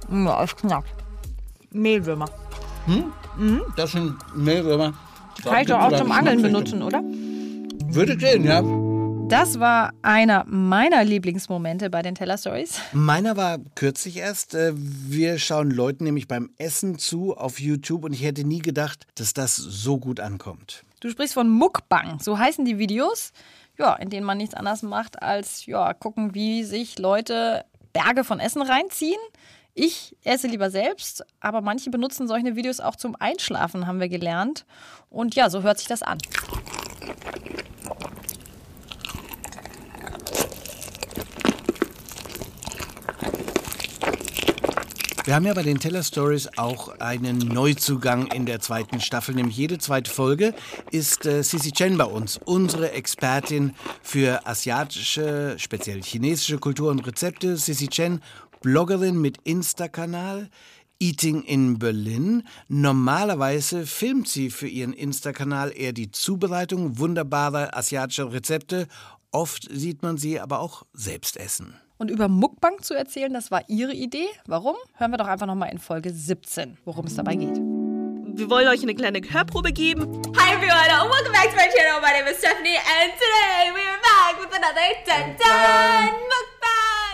Ja, 0.09 0.41
es 0.41 0.55
knackt. 0.55 0.93
Mehlwürmer. 1.71 2.29
das 3.75 3.91
sind 3.91 4.15
Mehlwürmer. 4.37 4.93
Kann 5.43 5.61
ich 5.61 5.67
doch 5.67 5.79
auch 5.79 5.95
zum 5.95 6.11
Angeln 6.11 6.41
benutzen, 6.41 6.81
oder? 6.81 7.01
Würde 7.03 8.17
gehen, 8.17 8.43
ja. 8.45 8.61
Das 9.29 9.59
war 9.59 9.93
einer 10.01 10.43
meiner 10.47 11.03
Lieblingsmomente 11.03 11.89
bei 11.89 12.01
den 12.01 12.13
Teller 12.13 12.37
Stories. 12.37 12.79
Meiner 12.91 13.37
war 13.37 13.57
kürzlich 13.75 14.17
erst. 14.17 14.53
äh, 14.53 14.73
Wir 14.75 15.39
schauen 15.39 15.71
Leuten 15.71 16.03
nämlich 16.03 16.27
beim 16.27 16.51
Essen 16.57 16.99
zu 16.99 17.35
auf 17.35 17.59
YouTube 17.59 18.03
und 18.03 18.13
ich 18.13 18.23
hätte 18.23 18.43
nie 18.43 18.59
gedacht, 18.59 19.07
dass 19.15 19.33
das 19.33 19.55
so 19.55 19.97
gut 19.97 20.19
ankommt. 20.19 20.83
Du 20.99 21.09
sprichst 21.09 21.33
von 21.33 21.49
Mukbang, 21.49 22.19
so 22.19 22.37
heißen 22.37 22.65
die 22.65 22.77
Videos, 22.77 23.31
ja, 23.77 23.95
in 23.95 24.09
denen 24.09 24.25
man 24.25 24.37
nichts 24.37 24.53
anderes 24.53 24.83
macht 24.83 25.21
als 25.21 25.65
ja, 25.65 25.93
gucken, 25.93 26.35
wie 26.35 26.63
sich 26.63 26.99
Leute 26.99 27.65
Berge 27.91 28.23
von 28.23 28.39
Essen 28.39 28.61
reinziehen. 28.61 29.19
Ich 29.75 30.15
esse 30.23 30.47
lieber 30.47 30.69
selbst, 30.69 31.25
aber 31.39 31.61
manche 31.61 31.89
benutzen 31.89 32.27
solche 32.27 32.55
Videos 32.55 32.79
auch 32.79 32.95
zum 32.95 33.15
Einschlafen, 33.19 33.87
haben 33.87 33.99
wir 33.99 34.07
gelernt. 34.07 34.65
Und 35.09 35.33
ja, 35.33 35.49
so 35.49 35.63
hört 35.63 35.79
sich 35.79 35.87
das 35.87 36.03
an. 36.03 36.19
Wir 45.25 45.35
haben 45.35 45.45
ja 45.45 45.53
bei 45.53 45.63
den 45.63 45.79
Teller 45.79 46.03
Stories 46.03 46.49
auch 46.57 46.99
einen 46.99 47.37
Neuzugang 47.39 48.27
in 48.27 48.45
der 48.45 48.59
zweiten 48.59 48.99
Staffel, 48.99 49.33
nämlich 49.33 49.55
jede 49.55 49.77
zweite 49.77 50.11
Folge 50.11 50.53
ist 50.91 51.25
äh, 51.25 51.41
Sisi 51.43 51.71
Chen 51.71 51.97
bei 51.97 52.03
uns, 52.03 52.39
unsere 52.43 52.91
Expertin 52.91 53.73
für 54.03 54.45
asiatische, 54.45 55.55
speziell 55.57 56.03
chinesische 56.03 56.57
Kultur 56.57 56.91
und 56.91 57.07
Rezepte. 57.07 57.55
Sisi 57.55 57.87
Chen, 57.87 58.21
Bloggerin 58.63 59.19
mit 59.19 59.39
Insta-Kanal. 59.43 60.49
Eating 60.97 61.43
in 61.43 61.79
Berlin. 61.79 62.43
Normalerweise 62.69 63.85
filmt 63.85 64.29
sie 64.29 64.49
für 64.49 64.69
ihren 64.69 64.93
Insta-Kanal 64.93 65.73
eher 65.75 65.91
die 65.91 66.11
Zubereitung 66.11 66.97
wunderbarer 66.97 67.75
asiatischer 67.75 68.31
Rezepte. 68.31 68.87
Oft 69.31 69.67
sieht 69.69 70.01
man 70.01 70.15
sie 70.15 70.39
aber 70.39 70.59
auch 70.59 70.83
selbst 70.93 71.35
essen. 71.35 71.75
Und 71.97 72.09
über 72.09 72.29
Mukbang 72.29 72.81
zu 72.81 72.93
erzählen, 72.93 73.33
das 73.33 73.51
war 73.51 73.63
ihre 73.67 73.93
Idee. 73.93 74.29
Warum? 74.47 74.77
Hören 74.93 75.11
wir 75.11 75.17
doch 75.17 75.27
einfach 75.27 75.47
nochmal 75.47 75.69
in 75.69 75.79
Folge 75.79 76.13
17, 76.13 76.77
worum 76.85 77.07
es 77.07 77.15
dabei 77.15 77.35
geht. 77.35 77.57
Wir 77.57 78.49
wollen 78.49 78.69
euch 78.69 78.81
eine 78.81 78.95
kleine 78.95 79.19
Hörprobe 79.19 79.73
geben. 79.73 80.21
Hi 80.37 80.55
everyone, 80.55 80.89
and 80.89 81.11
welcome 81.11 81.33
back 81.33 81.49
to 81.49 81.55
my 81.57 81.67
channel. 81.75 81.99
My 82.01 82.13
name 82.13 82.31
is 82.31 82.37
Stephanie, 82.37 82.77
and 82.77 83.11
today 83.19 83.73
we 83.75 83.81
are 83.81 83.99
back 84.01 84.39
with 84.39 84.55
another 84.55 84.87
Dun 85.05 85.35
Dun. 85.37 86.32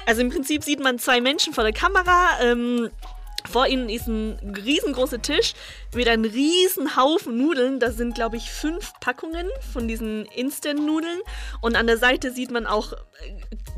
Also 0.10 0.22
im 0.22 0.32
Prinzip 0.32 0.64
sieht 0.64 0.80
man 0.80 0.98
zwei 0.98 1.22
Menschen 1.22 1.54
vor 1.54 1.64
der 1.64 1.72
Kamera. 1.72 2.30
Ähm, 2.42 2.90
vor 3.48 3.68
ihnen 3.68 3.90
ist 3.90 4.08
ein 4.08 4.40
riesengroßer 4.66 5.22
Tisch 5.22 5.54
mit 5.96 6.08
einem 6.08 6.26
riesen 6.26 6.96
Haufen 6.96 7.38
Nudeln. 7.38 7.80
Das 7.80 7.98
sind, 7.98 8.16
glaube 8.16 8.38
ich, 8.38 8.52
fünf 8.52 8.92
Packungen 9.00 9.48
von 9.74 9.88
diesen 9.88 10.26
Instant-Nudeln. 10.26 11.20
Und 11.62 11.76
an 11.76 11.88
der 11.88 11.98
Seite 11.98 12.32
sieht 12.32 12.52
man 12.52 12.66
auch 12.66 12.94
äh, 12.94 12.98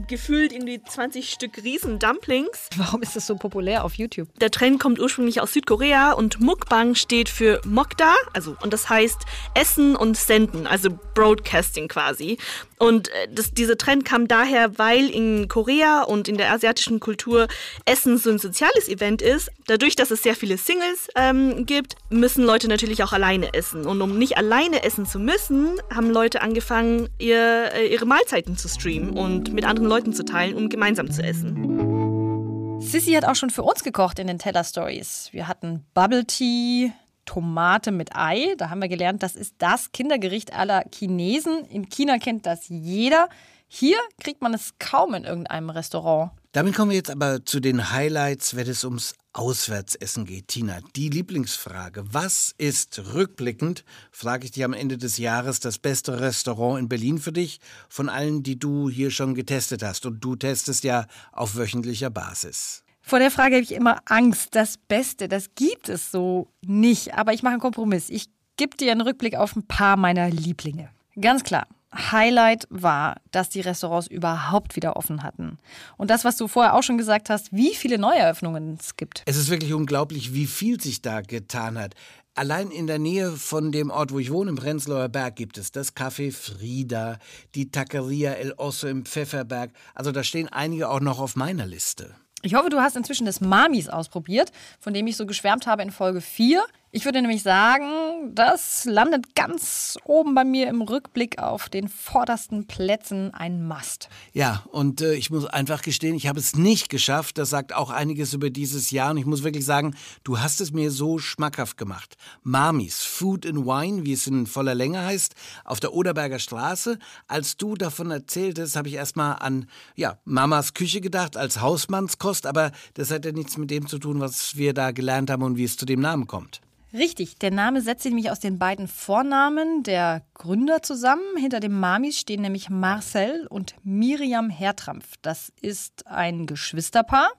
gefühlt 0.08 0.52
irgendwie 0.52 0.82
20 0.82 1.30
Stück 1.30 1.64
riesen 1.64 2.00
Dumplings. 2.00 2.70
Warum 2.78 3.02
ist 3.02 3.16
das 3.16 3.28
so 3.28 3.36
populär 3.36 3.86
auf 3.86 3.96
YouTube? 3.96 4.28
Der 4.40 4.52
Trend 4.52 4.80
kommt 4.80 5.00
ursprünglich 5.00 5.42
aus 5.42 5.54
Südkorea 5.54 6.14
und 6.14 6.40
Mukbang 6.40 6.96
steht 6.96 7.30
für 7.30 7.62
Mokda, 7.66 8.16
also 8.34 8.56
und 8.62 8.74
das 8.74 8.90
heißt 8.90 9.20
Essen 9.54 9.96
und 9.96 10.18
Senden, 10.18 10.68
also 10.68 10.90
Broadcasting 11.14 11.88
quasi. 11.88 12.38
Und 12.78 13.10
äh, 13.10 13.28
das, 13.32 13.52
dieser 13.52 13.78
Trend 13.78 14.06
kam 14.06 14.28
daher, 14.28 14.78
weil 14.80 15.10
in 15.10 15.48
Korea 15.48 16.02
und 16.04 16.28
in 16.28 16.38
der 16.38 16.52
asiatischen 16.52 17.00
Kultur 17.00 17.48
Essen 17.86 18.18
so 18.18 18.32
ein 18.32 18.40
soziales 18.40 18.90
Event 18.90 19.22
ist. 19.22 19.52
Dadurch, 19.68 19.96
dass 19.96 20.12
es 20.12 20.24
sehr 20.24 20.36
viele 20.36 20.58
Singles 20.58 21.08
ähm, 21.16 21.66
gibt, 21.66 21.96
müssen 22.12 22.44
Leute 22.44 22.68
natürlich 22.68 23.04
auch 23.04 23.14
alleine 23.14 23.54
essen. 23.54 23.86
Und 23.86 24.02
um 24.02 24.18
nicht 24.18 24.38
alleine 24.38 24.84
essen 24.84 25.06
zu 25.06 25.20
müssen, 25.20 25.80
haben 25.94 26.10
Leute 26.10 26.42
angefangen, 26.42 27.10
ihr, 27.18 27.72
äh, 27.74 27.88
ihre 27.88 28.06
Mahlzeiten 28.06 28.58
zu 28.58 28.68
streamen 28.68 29.12
und 29.12 29.54
mit 29.54 29.66
anderen 29.66 29.90
Leuten 29.90 30.14
zu 30.14 30.24
teilen, 30.24 30.56
um 30.56 30.70
gemeinsam 30.70 31.10
zu 31.10 31.24
essen. 31.24 32.80
Sissy 32.82 33.14
hat 33.14 33.26
auch 33.26 33.36
schon 33.36 33.50
für 33.50 33.64
uns 33.64 33.84
gekocht 33.84 34.20
in 34.20 34.28
den 34.28 34.40
Teller 34.40 34.64
Stories. 34.64 35.30
Wir 35.32 35.48
hatten 35.48 35.86
Bubble 35.94 36.26
Tea, 36.26 36.92
Tomate 37.26 37.92
mit 37.92 38.16
Ei. 38.16 38.56
Da 38.58 38.70
haben 38.70 38.82
wir 38.82 38.90
gelernt, 38.90 39.24
das 39.24 39.36
ist 39.36 39.56
das 39.60 39.92
Kindergericht 39.92 40.54
aller 40.54 40.84
Chinesen. 40.94 41.66
In 41.66 41.90
China 41.90 42.18
kennt 42.18 42.46
das 42.46 42.68
jeder. 42.68 43.30
Hier 43.68 43.98
kriegt 44.20 44.42
man 44.42 44.54
es 44.54 44.74
kaum 44.80 45.14
in 45.14 45.24
irgendeinem 45.24 45.70
Restaurant. 45.70 46.32
Damit 46.54 46.76
kommen 46.76 46.92
wir 46.92 46.98
jetzt 46.98 47.10
aber 47.10 47.46
zu 47.46 47.62
den 47.62 47.92
Highlights, 47.92 48.58
wenn 48.58 48.68
es 48.68 48.84
ums 48.84 49.14
Auswärtsessen 49.32 50.26
geht. 50.26 50.50
Tina, 50.50 50.80
die 50.98 51.08
Lieblingsfrage. 51.08 52.04
Was 52.12 52.54
ist 52.58 53.02
rückblickend, 53.14 53.86
frage 54.12 54.44
ich 54.44 54.52
dich 54.52 54.66
am 54.66 54.74
Ende 54.74 54.98
des 54.98 55.18
Jahres, 55.18 55.62
das 55.62 55.80
beste 55.80 56.20
Restaurant 56.20 56.78
in 56.78 56.90
Berlin 56.90 57.20
für 57.20 57.32
dich 57.32 57.62
von 57.88 58.10
allen, 58.10 58.44
die 58.44 58.60
du 58.60 58.90
hier 58.90 59.12
schon 59.12 59.34
getestet 59.34 59.82
hast? 59.82 60.06
Und 60.06 60.20
du 60.20 60.36
testest 60.36 60.84
ja 60.84 61.06
auf 61.32 61.56
wöchentlicher 61.56 62.10
Basis. 62.10 62.84
Vor 63.00 63.20
der 63.20 63.32
Frage 63.32 63.56
habe 63.56 63.64
ich 63.64 63.72
immer 63.72 64.02
Angst. 64.06 64.50
Das 64.52 64.78
Beste, 64.78 65.30
das 65.30 65.56
gibt 65.56 65.88
es 65.88 66.12
so 66.12 66.50
nicht. 66.62 67.14
Aber 67.14 67.32
ich 67.34 67.44
mache 67.44 67.54
einen 67.54 67.62
Kompromiss. 67.62 68.10
Ich 68.10 68.26
gebe 68.58 68.76
dir 68.76 68.92
einen 68.92 69.00
Rückblick 69.00 69.36
auf 69.36 69.56
ein 69.56 69.66
paar 69.66 69.96
meiner 69.96 70.30
Lieblinge. 70.30 70.90
Ganz 71.20 71.46
klar. 71.46 71.66
Highlight 71.94 72.68
war, 72.70 73.18
dass 73.32 73.50
die 73.50 73.62
Restaurants 73.62 74.08
überhaupt 74.08 74.76
wieder 74.76 74.96
offen 74.96 75.24
hatten. 75.24 75.58
Und 75.98 76.10
das, 76.10 76.24
was 76.24 76.38
du 76.38 76.48
vorher 76.48 76.76
auch 76.76 76.84
schon 76.84 76.98
gesagt 76.98 77.30
hast, 77.30 77.52
wie 77.52 77.76
viele 77.76 77.98
Neueröffnungen 77.98 78.78
es 78.80 78.96
gibt. 78.96 79.24
Es 79.26 79.38
ist 79.38 79.50
wirklich 79.50 79.74
unglaublich, 79.74 80.34
wie 80.34 80.48
viel 80.48 80.80
sich 80.80 81.02
da 81.02 81.22
getan 81.22 81.78
hat. 81.78 81.96
Allein 82.34 82.72
in 82.72 82.88
der 82.88 82.98
Nähe 82.98 83.32
von 83.32 83.74
dem 83.74 83.90
Ort, 83.90 84.14
wo 84.14 84.20
ich 84.20 84.32
wohne, 84.32 84.52
im 84.52 84.56
Prenzlauer 84.56 85.10
Berg, 85.10 85.36
gibt 85.36 85.58
es 85.58 85.74
das 85.74 85.94
Café 85.94 86.32
Frida, 86.32 87.20
die 87.56 87.72
Taqueria 87.72 88.32
El 88.32 88.54
Osso 88.54 88.88
im 88.88 89.06
Pfefferberg. 89.06 89.72
Also 89.94 90.14
da 90.14 90.24
stehen 90.24 90.48
einige 90.48 90.90
auch 90.90 91.02
noch 91.02 91.20
auf 91.20 91.36
meiner 91.36 91.66
Liste. 91.66 92.16
Ich 92.42 92.56
hoffe, 92.56 92.70
du 92.70 92.80
hast 92.80 92.96
inzwischen 92.96 93.26
das 93.26 93.42
Mamis 93.42 93.90
ausprobiert, 93.90 94.52
von 94.80 94.94
dem 94.94 95.06
ich 95.08 95.18
so 95.18 95.26
geschwärmt 95.26 95.68
habe 95.68 95.84
in 95.84 95.92
Folge 95.92 96.22
4. 96.22 96.64
Ich 96.94 97.06
würde 97.06 97.22
nämlich 97.22 97.42
sagen, 97.42 98.36
das 98.36 98.84
landet 98.84 99.34
ganz 99.34 99.98
oben 100.04 100.36
bei 100.36 100.44
mir 100.44 100.68
im 100.68 100.82
Rückblick 100.82 101.40
auf 101.40 101.70
den 101.70 101.88
vordersten 101.88 102.68
Plätzen 102.68 103.34
ein 103.34 103.66
Must. 103.66 104.10
Ja, 104.34 104.66
und 104.72 105.00
äh, 105.00 105.14
ich 105.14 105.32
muss 105.32 105.46
einfach 105.46 105.84
gestehen, 105.84 106.16
ich 106.16 106.28
habe 106.28 106.40
es 106.40 106.58
nicht 106.58 106.90
geschafft. 106.90 107.38
Das 107.38 107.50
sagt 107.50 107.74
auch 107.74 107.92
einiges 107.92 108.34
über 108.34 108.50
dieses 108.50 108.92
Jahr. 108.92 109.12
Und 109.12 109.18
ich 109.18 109.26
muss 109.26 109.44
wirklich 109.44 109.64
sagen, 109.64 109.96
du 110.26 110.40
hast 110.40 110.60
es 110.60 110.74
mir 110.74 110.92
so 110.92 111.18
schmackhaft 111.18 111.78
gemacht. 111.78 112.18
Mamis, 112.44 113.06
Food 113.06 113.46
and 113.46 113.66
Wine, 113.66 114.06
wie 114.06 114.12
es 114.12 114.28
in 114.28 114.46
voller 114.46 114.76
Länge 114.76 115.02
heißt, 115.02 115.34
auf 115.64 115.80
der 115.80 115.94
Oderberger 115.94 116.40
Straße. 116.40 117.00
Als 117.26 117.56
du 117.56 117.76
davon 117.76 118.12
erzähltest, 118.12 118.76
habe 118.76 118.90
ich 118.90 118.96
erstmal 118.96 119.38
an 119.40 119.66
ja, 119.96 120.18
Mamas 120.26 120.74
Küche 120.74 121.00
gedacht, 121.00 121.38
als 121.38 121.62
Hausmannskost. 121.62 122.46
Aber 122.46 122.74
das 122.96 123.12
hat 123.12 123.24
ja 123.24 123.32
nichts 123.32 123.56
mit 123.56 123.72
dem 123.72 123.88
zu 123.88 123.98
tun, 123.98 124.20
was 124.20 124.58
wir 124.58 124.74
da 124.74 124.92
gelernt 124.92 125.30
haben 125.30 125.44
und 125.44 125.56
wie 125.56 125.64
es 125.64 125.78
zu 125.78 125.86
dem 125.86 126.02
Namen 126.02 126.28
kommt. 126.28 126.60
Richtig, 126.94 127.38
der 127.38 127.52
Name 127.52 127.82
setzt 127.82 128.04
sich 128.04 128.12
nämlich 128.12 128.32
aus 128.32 128.42
den 128.42 128.60
beiden 128.60 128.90
Vornamen 128.90 129.84
der 129.84 130.24
Gründer 130.34 130.82
zusammen. 130.82 131.38
Hinter 131.38 131.62
dem 131.62 131.80
Mamis 131.80 132.20
stehen 132.20 132.42
nämlich 132.42 132.70
Marcel 132.70 133.48
und 133.48 133.76
Miriam 133.84 134.50
Hertrampf. 134.50 135.14
Das 135.22 135.54
ist 135.62 136.06
ein 136.08 136.48
Geschwisterpaar. 136.48 137.30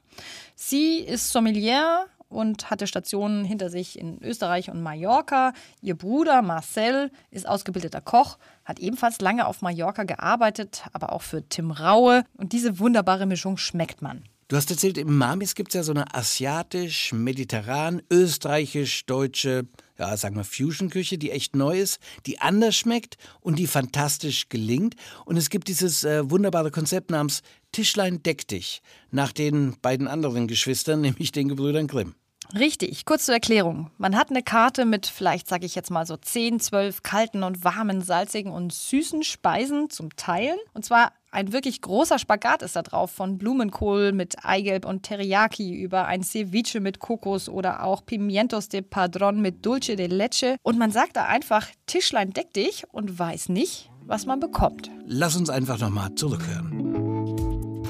Sie 0.55 1.01
ist 1.01 1.31
Sommelier 1.33 2.07
und 2.31 2.71
hatte 2.71 2.87
Stationen 2.87 3.45
hinter 3.45 3.69
sich 3.69 3.99
in 3.99 4.23
Österreich 4.23 4.71
und 4.71 4.83
Mallorca. 4.83 5.53
Ihr 5.83 5.97
Bruder 5.97 6.41
Marcel 6.41 7.11
ist 7.31 7.47
ausgebildeter 7.47 8.01
Koch, 8.01 8.39
hat 8.65 8.79
ebenfalls 8.79 9.21
lange 9.21 9.47
auf 9.47 9.61
Mallorca 9.61 10.05
gearbeitet, 10.05 10.85
aber 10.95 11.13
auch 11.13 11.23
für 11.23 11.47
Tim 11.47 11.73
Raue. 11.73 12.25
Und 12.39 12.53
diese 12.53 12.79
wunderbare 12.79 13.27
Mischung 13.27 13.59
schmeckt 13.59 14.01
man. 14.01 14.25
Du 14.53 14.59
hast 14.59 14.71
erzählt, 14.71 14.99
im 14.99 15.17
Mamis 15.17 15.55
gibt 15.55 15.71
es 15.71 15.77
ja 15.77 15.83
so 15.83 15.93
eine 15.93 16.15
asiatisch, 16.15 17.15
mediterran, 17.15 18.03
österreichisch, 18.11 19.07
deutsche, 19.07 19.67
ja, 19.99 20.15
sagen 20.15 20.37
wir 20.37 20.45
Fusion-Küche, 20.45 21.17
die 21.17 21.31
echt 21.31 21.57
neu 21.57 21.81
ist, 21.81 22.01
die 22.27 22.39
anders 22.39 22.77
schmeckt 22.77 23.17
und 23.41 23.59
die 23.59 23.67
fantastisch 23.67 24.51
gelingt. 24.51 24.95
Und 25.25 25.39
es 25.39 25.49
gibt 25.49 25.69
dieses 25.69 26.05
äh, 26.05 26.31
wunderbare 26.31 26.71
Konzept 26.71 27.11
namens 27.11 27.41
Tischlein 27.73 28.23
deck 28.23 28.47
dich, 28.47 28.83
nach 29.11 29.33
den 29.33 29.79
beiden 29.81 30.07
anderen 30.07 30.49
Geschwistern, 30.49 31.01
nämlich 31.01 31.33
den 31.33 31.49
Gebrüdern 31.49 31.87
Grimm. 31.87 32.15
Richtig, 32.55 33.07
kurz 33.07 33.25
zur 33.25 33.37
Erklärung. 33.37 33.91
Man 33.97 34.19
hat 34.19 34.29
eine 34.29 34.43
Karte 34.43 34.85
mit 34.85 35.07
vielleicht, 35.07 35.49
sage 35.49 35.65
ich 35.65 35.75
jetzt 35.75 35.91
mal 35.91 36.05
so 36.05 36.19
10, 36.19 36.61
12 36.61 37.03
kalten 37.03 37.43
und 37.43 37.65
warmen, 37.65 38.03
salzigen 38.03 38.53
und 38.53 38.75
süßen 38.75 39.23
Speisen 39.23 39.89
zum 39.89 40.15
Teilen. 40.15 40.59
Und 40.75 40.85
zwar 40.85 41.13
ein 41.33 41.53
wirklich 41.53 41.81
großer 41.81 42.19
Spagat 42.19 42.63
ist 42.63 42.77
da 42.77 42.83
drauf, 42.83 43.11
von 43.11 43.39
Blumenkohl 43.39 44.13
mit 44.13 44.37
Eigelb 44.45 44.85
und 44.85 45.03
Teriyaki 45.03 45.75
über 45.75 46.07
ein 46.07 46.23
Ceviche 46.23 46.81
mit 46.81 46.99
Kokos 46.99 47.49
oder 47.49 47.85
auch 47.85 48.05
Pimientos 48.05 48.69
de 48.69 48.83
Padron 48.83 49.41
mit 49.41 49.65
Dulce 49.65 49.97
de 49.97 50.07
Leche. 50.07 50.57
Und 50.63 50.79
man 50.79 50.91
sagt 50.91 51.17
da 51.17 51.25
einfach, 51.25 51.67
Tischlein 51.87 52.31
deck 52.31 52.53
dich 52.53 52.85
und 52.93 53.19
weiß 53.19 53.49
nicht, 53.49 53.91
was 54.05 54.27
man 54.27 54.41
bekommt. 54.41 54.91
Lass 55.07 55.35
uns 55.35 55.49
einfach 55.49 55.79
nochmal 55.79 56.15
zurückhören. 56.15 57.12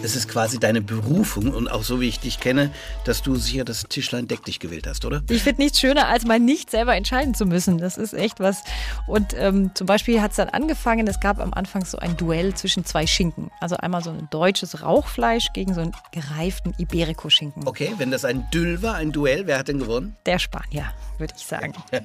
Es 0.05 0.17
ist 0.17 0.29
quasi 0.29 0.59
deine 0.59 0.81
Berufung 0.81 1.53
und 1.53 1.69
auch 1.69 1.85
so 1.85 2.01
wie 2.01 2.09
ich 2.09 2.19
dich 2.19 2.41
kenne, 2.41 2.73
dass 3.05 3.23
du 3.23 3.37
sicher 3.37 3.65
das 3.65 3.85
Tischlein 3.85 4.27
deck 4.27 4.45
dich 4.45 4.59
gewählt 4.59 4.89
hast, 4.89 5.05
oder? 5.05 5.23
Ich 5.31 5.45
finde 5.45 5.63
nichts 5.63 5.79
schöner, 5.79 6.09
als 6.09 6.25
mal 6.25 6.41
nicht 6.41 6.73
selber 6.73 6.97
entscheiden 6.97 7.35
zu 7.35 7.47
müssen. 7.47 7.79
Das 7.79 7.97
ist 7.97 8.13
echt 8.13 8.41
was. 8.41 8.65
Und 9.07 9.33
ähm, 9.39 9.71
zum 9.75 9.87
Beispiel 9.87 10.21
hat 10.21 10.33
es 10.33 10.39
dann 10.39 10.49
angefangen, 10.49 11.07
es 11.07 11.21
gab 11.21 11.39
am 11.39 11.55
Anfang 11.55 11.85
so 11.85 11.99
ein 11.99 12.17
Duell 12.17 12.53
zwischen 12.55 12.85
zwei 12.85 13.07
Schinken. 13.07 13.53
Also 13.61 13.77
einmal 13.77 14.03
so 14.03 14.11
ein 14.11 14.27
deutsches 14.33 14.83
Rauchfleisch 14.83 15.53
gegen 15.55 15.73
so 15.73 15.81
einen 15.81 15.93
gereiften 16.11 16.75
Iberico-Schinken. 16.79 17.69
Okay, 17.69 17.95
wenn 17.99 18.11
das 18.11 18.25
ein 18.25 18.51
Düll 18.51 18.83
war, 18.83 18.97
ein 18.97 19.13
Duell, 19.13 19.47
wer 19.47 19.59
hat 19.59 19.69
denn 19.69 19.79
gewonnen? 19.79 20.17
Der 20.27 20.41
Spanier, 20.41 20.87
würde 21.19 21.35
ich 21.37 21.47
sagen. 21.47 21.75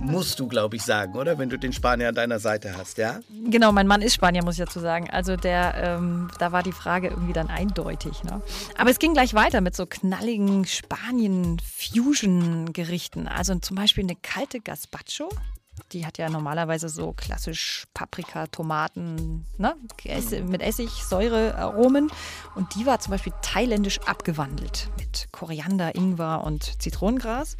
Musst 0.00 0.40
du, 0.40 0.48
glaube 0.48 0.74
ich, 0.74 0.82
sagen, 0.82 1.14
oder? 1.14 1.38
Wenn 1.38 1.48
du 1.48 1.56
den 1.56 1.72
Spanier 1.72 2.08
an 2.08 2.16
deiner 2.16 2.40
Seite 2.40 2.76
hast, 2.76 2.98
ja? 2.98 3.20
Genau, 3.48 3.70
mein 3.70 3.86
Mann 3.86 4.02
ist 4.02 4.14
Spanier, 4.14 4.42
muss 4.42 4.58
ich 4.58 4.64
dazu 4.64 4.80
sagen. 4.80 5.08
Also 5.10 5.36
der, 5.36 5.74
ähm, 5.76 6.28
da 6.40 6.50
war 6.50 6.64
die 6.64 6.72
Frage 6.72 7.03
irgendwie 7.08 7.32
dann 7.32 7.48
eindeutig. 7.48 8.24
Ne? 8.24 8.42
Aber 8.76 8.90
es 8.90 8.98
ging 8.98 9.14
gleich 9.14 9.34
weiter 9.34 9.60
mit 9.60 9.76
so 9.76 9.86
knalligen 9.86 10.64
Spanien-Fusion-Gerichten. 10.64 13.28
Also 13.28 13.54
zum 13.56 13.76
Beispiel 13.76 14.04
eine 14.04 14.16
kalte 14.16 14.60
Gazpacho. 14.60 15.28
Die 15.92 16.06
hat 16.06 16.18
ja 16.18 16.28
normalerweise 16.28 16.88
so 16.88 17.12
klassisch 17.12 17.86
Paprika, 17.94 18.46
Tomaten, 18.46 19.44
ne? 19.58 19.74
mit 20.44 20.62
Essig, 20.62 21.02
Säure, 21.02 21.56
Aromen. 21.56 22.12
Und 22.54 22.76
die 22.76 22.86
war 22.86 23.00
zum 23.00 23.10
Beispiel 23.10 23.32
thailändisch 23.42 23.98
abgewandelt 24.06 24.88
mit 24.98 25.26
Koriander, 25.32 25.96
Ingwer 25.96 26.44
und 26.44 26.80
Zitronengras. 26.80 27.56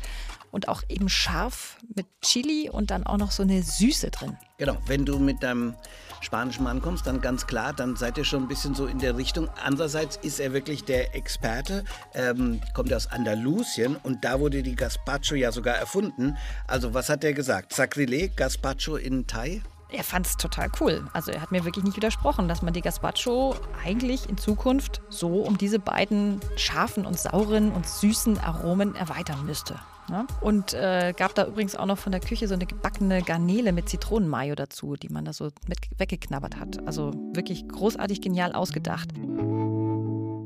Und 0.55 0.69
auch 0.69 0.85
eben 0.89 1.09
scharf 1.09 1.79
mit 1.97 2.07
Chili 2.23 2.71
und 2.71 2.93
dann 2.93 3.05
auch 3.05 3.17
noch 3.17 3.33
so 3.33 3.43
eine 3.43 3.61
Süße 3.61 4.13
drin. 4.13 4.37
Genau, 4.57 4.77
wenn 4.87 5.05
du 5.05 5.19
mit 5.19 5.43
deinem 5.43 5.75
spanischen 6.21 6.63
Mann 6.63 6.81
kommst, 6.81 7.09
dann 7.09 7.21
ganz 7.21 7.49
klar, 7.49 7.73
dann 7.73 7.97
seid 7.97 8.19
ihr 8.19 8.25
schon 8.25 8.45
ein 8.45 8.49
bisschen 8.49 8.77
so 8.77 8.87
in 8.87 9.01
der 9.01 9.17
Richtung. 9.17 9.49
Andererseits 9.65 10.17
ist 10.17 10.39
er 10.39 10.53
wirklich 10.53 10.85
der 10.85 11.17
Experte, 11.17 11.85
ähm, 12.15 12.61
kommt 12.73 12.95
aus 12.95 13.09
Andalusien 13.09 13.97
und 13.97 14.25
da 14.25 14.39
wurde 14.39 14.63
die 14.63 14.77
Gazpacho 14.77 15.35
ja 15.35 15.51
sogar 15.51 15.75
erfunden. 15.75 16.37
Also 16.69 16.95
was 16.95 17.09
hat 17.09 17.25
er 17.25 17.33
gesagt? 17.33 17.73
Sacrilege, 17.73 18.37
Gazpacho 18.37 18.95
in 18.95 19.27
Thai? 19.27 19.61
Er 19.95 20.03
fand 20.03 20.27
es 20.27 20.37
total 20.37 20.71
cool. 20.81 21.05
Also 21.13 21.31
er 21.31 21.41
hat 21.41 21.53
mir 21.53 21.65
wirklich 21.65 21.85
nicht 21.85 21.97
widersprochen, 21.97 22.49
dass 22.49 22.63
man 22.63 22.75
die 22.75 22.81
Gazpacho 22.81 23.55
eigentlich 23.85 24.29
in 24.29 24.37
Zukunft 24.37 25.01
so 25.09 25.43
um 25.43 25.57
diese 25.57 25.79
beiden 25.79 26.41
scharfen 26.57 27.07
und 27.07 27.19
sauren 27.19 27.71
und 27.71 27.87
süßen 27.87 28.39
Aromen 28.39 28.97
erweitern 28.97 29.47
müsste. 29.47 29.79
Ne? 30.11 30.27
Und 30.41 30.75
äh, 30.75 31.15
gab 31.17 31.35
da 31.37 31.47
übrigens 31.47 31.77
auch 31.77 31.87
noch 31.87 31.99
von 31.99 32.13
der 32.13 32.21
Küche 32.21 32.49
so 32.49 32.55
eine 32.55 32.67
gebackene 32.67 33.23
Garnele 33.23 33.73
mit 33.73 33.89
Zitronenmayo 33.89 34.57
dazu, 34.57 34.97
die 34.97 35.09
man 35.09 35.25
da 35.25 35.33
so 35.33 35.51
mit 35.67 35.79
weggeknabbert 35.97 36.57
hat. 36.57 36.87
Also 36.87 37.13
wirklich 37.33 37.67
großartig 37.69 38.21
genial 38.21 38.53
ausgedacht. 38.53 39.11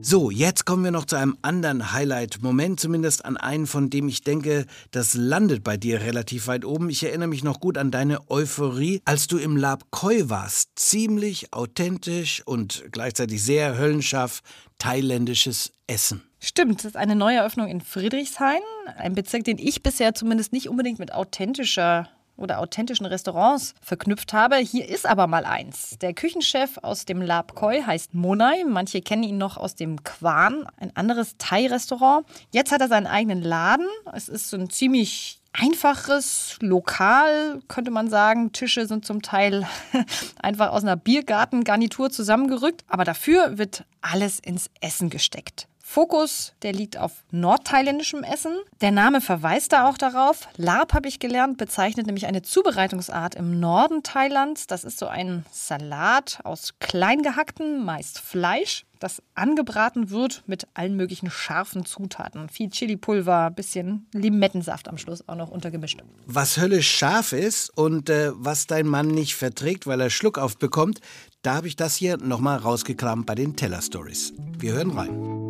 So, 0.00 0.30
jetzt 0.30 0.64
kommen 0.64 0.84
wir 0.84 0.90
noch 0.90 1.04
zu 1.04 1.16
einem 1.16 1.36
anderen 1.42 1.92
Highlight-Moment, 1.92 2.80
zumindest 2.80 3.24
an 3.24 3.36
einen, 3.36 3.66
von 3.66 3.90
dem 3.90 4.08
ich 4.08 4.22
denke, 4.22 4.64
das 4.90 5.14
landet 5.14 5.64
bei 5.64 5.76
dir 5.76 6.00
relativ 6.00 6.46
weit 6.46 6.64
oben. 6.64 6.88
Ich 6.88 7.02
erinnere 7.02 7.28
mich 7.28 7.42
noch 7.42 7.60
gut 7.60 7.76
an 7.76 7.90
deine 7.90 8.30
Euphorie, 8.30 9.02
als 9.04 9.26
du 9.26 9.38
im 9.38 9.56
Lab 9.56 9.90
Koi 9.90 10.28
warst. 10.28 10.70
Ziemlich 10.76 11.52
authentisch 11.52 12.42
und 12.46 12.84
gleichzeitig 12.92 13.42
sehr 13.42 13.76
höllenscharf 13.76 14.40
thailändisches 14.78 15.72
Essen. 15.86 16.22
Stimmt, 16.38 16.78
das 16.78 16.92
ist 16.92 16.96
eine 16.96 17.16
neue 17.16 17.38
Eröffnung 17.38 17.66
in 17.66 17.80
Friedrichshain, 17.80 18.60
ein 18.96 19.14
Bezirk, 19.14 19.44
den 19.44 19.58
ich 19.58 19.82
bisher 19.82 20.14
zumindest 20.14 20.52
nicht 20.52 20.68
unbedingt 20.68 21.00
mit 21.00 21.12
authentischer 21.12 22.08
oder 22.38 22.60
authentischen 22.60 23.06
Restaurants 23.06 23.74
verknüpft 23.82 24.32
habe. 24.32 24.56
Hier 24.56 24.88
ist 24.88 25.06
aber 25.06 25.26
mal 25.26 25.44
eins. 25.44 25.98
Der 26.00 26.14
Küchenchef 26.14 26.78
aus 26.82 27.04
dem 27.04 27.20
Lab 27.20 27.54
Koi 27.54 27.82
heißt 27.82 28.14
Monai. 28.14 28.64
Manche 28.66 29.02
kennen 29.02 29.24
ihn 29.24 29.38
noch 29.38 29.56
aus 29.56 29.74
dem 29.74 30.02
Kwan, 30.04 30.66
ein 30.78 30.96
anderes 30.96 31.34
Thai-Restaurant. 31.38 32.26
Jetzt 32.50 32.72
hat 32.72 32.80
er 32.80 32.88
seinen 32.88 33.06
eigenen 33.06 33.42
Laden. 33.42 33.86
Es 34.14 34.28
ist 34.28 34.48
so 34.48 34.56
ein 34.56 34.70
ziemlich 34.70 35.40
einfaches 35.52 36.56
Lokal, 36.60 37.60
könnte 37.68 37.90
man 37.90 38.08
sagen. 38.08 38.52
Tische 38.52 38.86
sind 38.86 39.04
zum 39.04 39.22
Teil 39.22 39.66
einfach 40.40 40.70
aus 40.70 40.82
einer 40.82 40.96
Biergartengarnitur 40.96 42.10
zusammengerückt. 42.10 42.84
Aber 42.88 43.04
dafür 43.04 43.58
wird 43.58 43.84
alles 44.00 44.38
ins 44.38 44.70
Essen 44.80 45.10
gesteckt. 45.10 45.68
Fokus, 45.90 46.52
der 46.60 46.74
liegt 46.74 46.98
auf 46.98 47.24
nordthailändischem 47.30 48.22
Essen. 48.22 48.52
Der 48.82 48.90
Name 48.90 49.22
verweist 49.22 49.72
da 49.72 49.88
auch 49.88 49.96
darauf. 49.96 50.46
Larb 50.58 50.92
habe 50.92 51.08
ich 51.08 51.18
gelernt, 51.18 51.56
bezeichnet 51.56 52.04
nämlich 52.04 52.26
eine 52.26 52.42
Zubereitungsart 52.42 53.36
im 53.36 53.58
Norden 53.58 54.02
Thailands. 54.02 54.66
Das 54.66 54.84
ist 54.84 54.98
so 54.98 55.06
ein 55.06 55.46
Salat 55.50 56.40
aus 56.44 56.74
kleingehacktem, 56.78 57.86
meist 57.86 58.20
Fleisch, 58.20 58.84
das 58.98 59.22
angebraten 59.34 60.10
wird 60.10 60.42
mit 60.46 60.68
allen 60.74 60.94
möglichen 60.94 61.30
scharfen 61.30 61.86
Zutaten. 61.86 62.50
Viel 62.50 62.68
Chilipulver, 62.68 63.50
bisschen 63.50 64.06
Limettensaft 64.12 64.88
am 64.88 64.98
Schluss 64.98 65.26
auch 65.26 65.36
noch 65.36 65.48
untergemischt. 65.50 66.02
Was 66.26 66.58
höllisch 66.58 66.90
scharf 66.90 67.32
ist 67.32 67.70
und 67.78 68.10
äh, 68.10 68.32
was 68.34 68.66
dein 68.66 68.86
Mann 68.86 69.06
nicht 69.06 69.36
verträgt, 69.36 69.86
weil 69.86 70.02
er 70.02 70.10
Schluck 70.10 70.36
aufbekommt, 70.36 71.00
da 71.40 71.54
habe 71.54 71.66
ich 71.66 71.76
das 71.76 71.96
hier 71.96 72.18
nochmal 72.18 72.58
rausgekramt 72.58 73.24
bei 73.24 73.34
den 73.34 73.56
Teller 73.56 73.80
Stories. 73.80 74.34
Wir 74.58 74.74
hören 74.74 74.90
rein. 74.90 75.47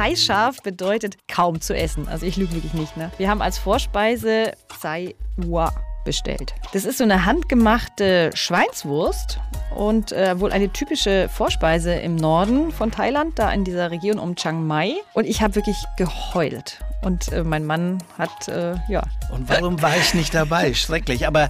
Thai-scharf 0.00 0.62
bedeutet 0.62 1.18
kaum 1.28 1.60
zu 1.60 1.76
essen. 1.76 2.08
Also 2.08 2.24
ich 2.24 2.38
lüge 2.38 2.54
wirklich 2.54 2.72
nicht. 2.72 2.96
Ne? 2.96 3.10
Wir 3.18 3.28
haben 3.28 3.42
als 3.42 3.58
Vorspeise 3.58 4.52
Sai 4.80 5.14
Hua 5.44 5.70
bestellt. 6.04 6.54
Das 6.72 6.84
ist 6.84 6.98
so 6.98 7.04
eine 7.04 7.24
handgemachte 7.24 8.30
Schweinswurst 8.34 9.38
und 9.74 10.12
äh, 10.12 10.38
wohl 10.40 10.52
eine 10.52 10.72
typische 10.72 11.28
Vorspeise 11.28 11.94
im 11.94 12.16
Norden 12.16 12.72
von 12.72 12.90
Thailand, 12.90 13.38
da 13.38 13.52
in 13.52 13.64
dieser 13.64 13.90
Region 13.90 14.18
um 14.18 14.36
Chiang 14.36 14.66
Mai. 14.66 14.94
Und 15.14 15.26
ich 15.26 15.42
habe 15.42 15.54
wirklich 15.54 15.76
geheult. 15.96 16.80
Und 17.02 17.32
äh, 17.32 17.44
mein 17.44 17.64
Mann 17.64 17.98
hat, 18.18 18.48
äh, 18.48 18.74
ja. 18.88 19.02
Und 19.32 19.48
warum 19.48 19.80
war 19.80 19.96
ich 19.96 20.12
nicht 20.12 20.34
dabei? 20.34 20.74
Schrecklich. 20.74 21.26
Aber 21.26 21.48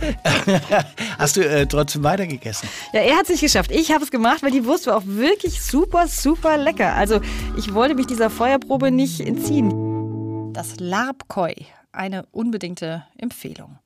hast 1.18 1.36
du 1.36 1.40
äh, 1.40 1.66
trotzdem 1.66 2.04
weitergegessen? 2.04 2.68
Ja, 2.92 3.00
er 3.00 3.16
hat 3.16 3.24
es 3.24 3.30
nicht 3.30 3.40
geschafft. 3.40 3.70
Ich 3.72 3.90
habe 3.92 4.04
es 4.04 4.10
gemacht, 4.10 4.42
weil 4.42 4.52
die 4.52 4.64
Wurst 4.64 4.86
war 4.86 4.96
auch 4.96 5.06
wirklich 5.06 5.60
super, 5.60 6.06
super 6.06 6.56
lecker. 6.56 6.94
Also 6.94 7.20
ich 7.56 7.74
wollte 7.74 7.94
mich 7.94 8.06
dieser 8.06 8.30
Feuerprobe 8.30 8.90
nicht 8.90 9.20
entziehen. 9.20 10.52
Das 10.52 10.78
Larbkoi 10.78 11.54
eine 11.92 12.26
unbedingte 12.30 13.04
Empfehlung. 13.18 13.78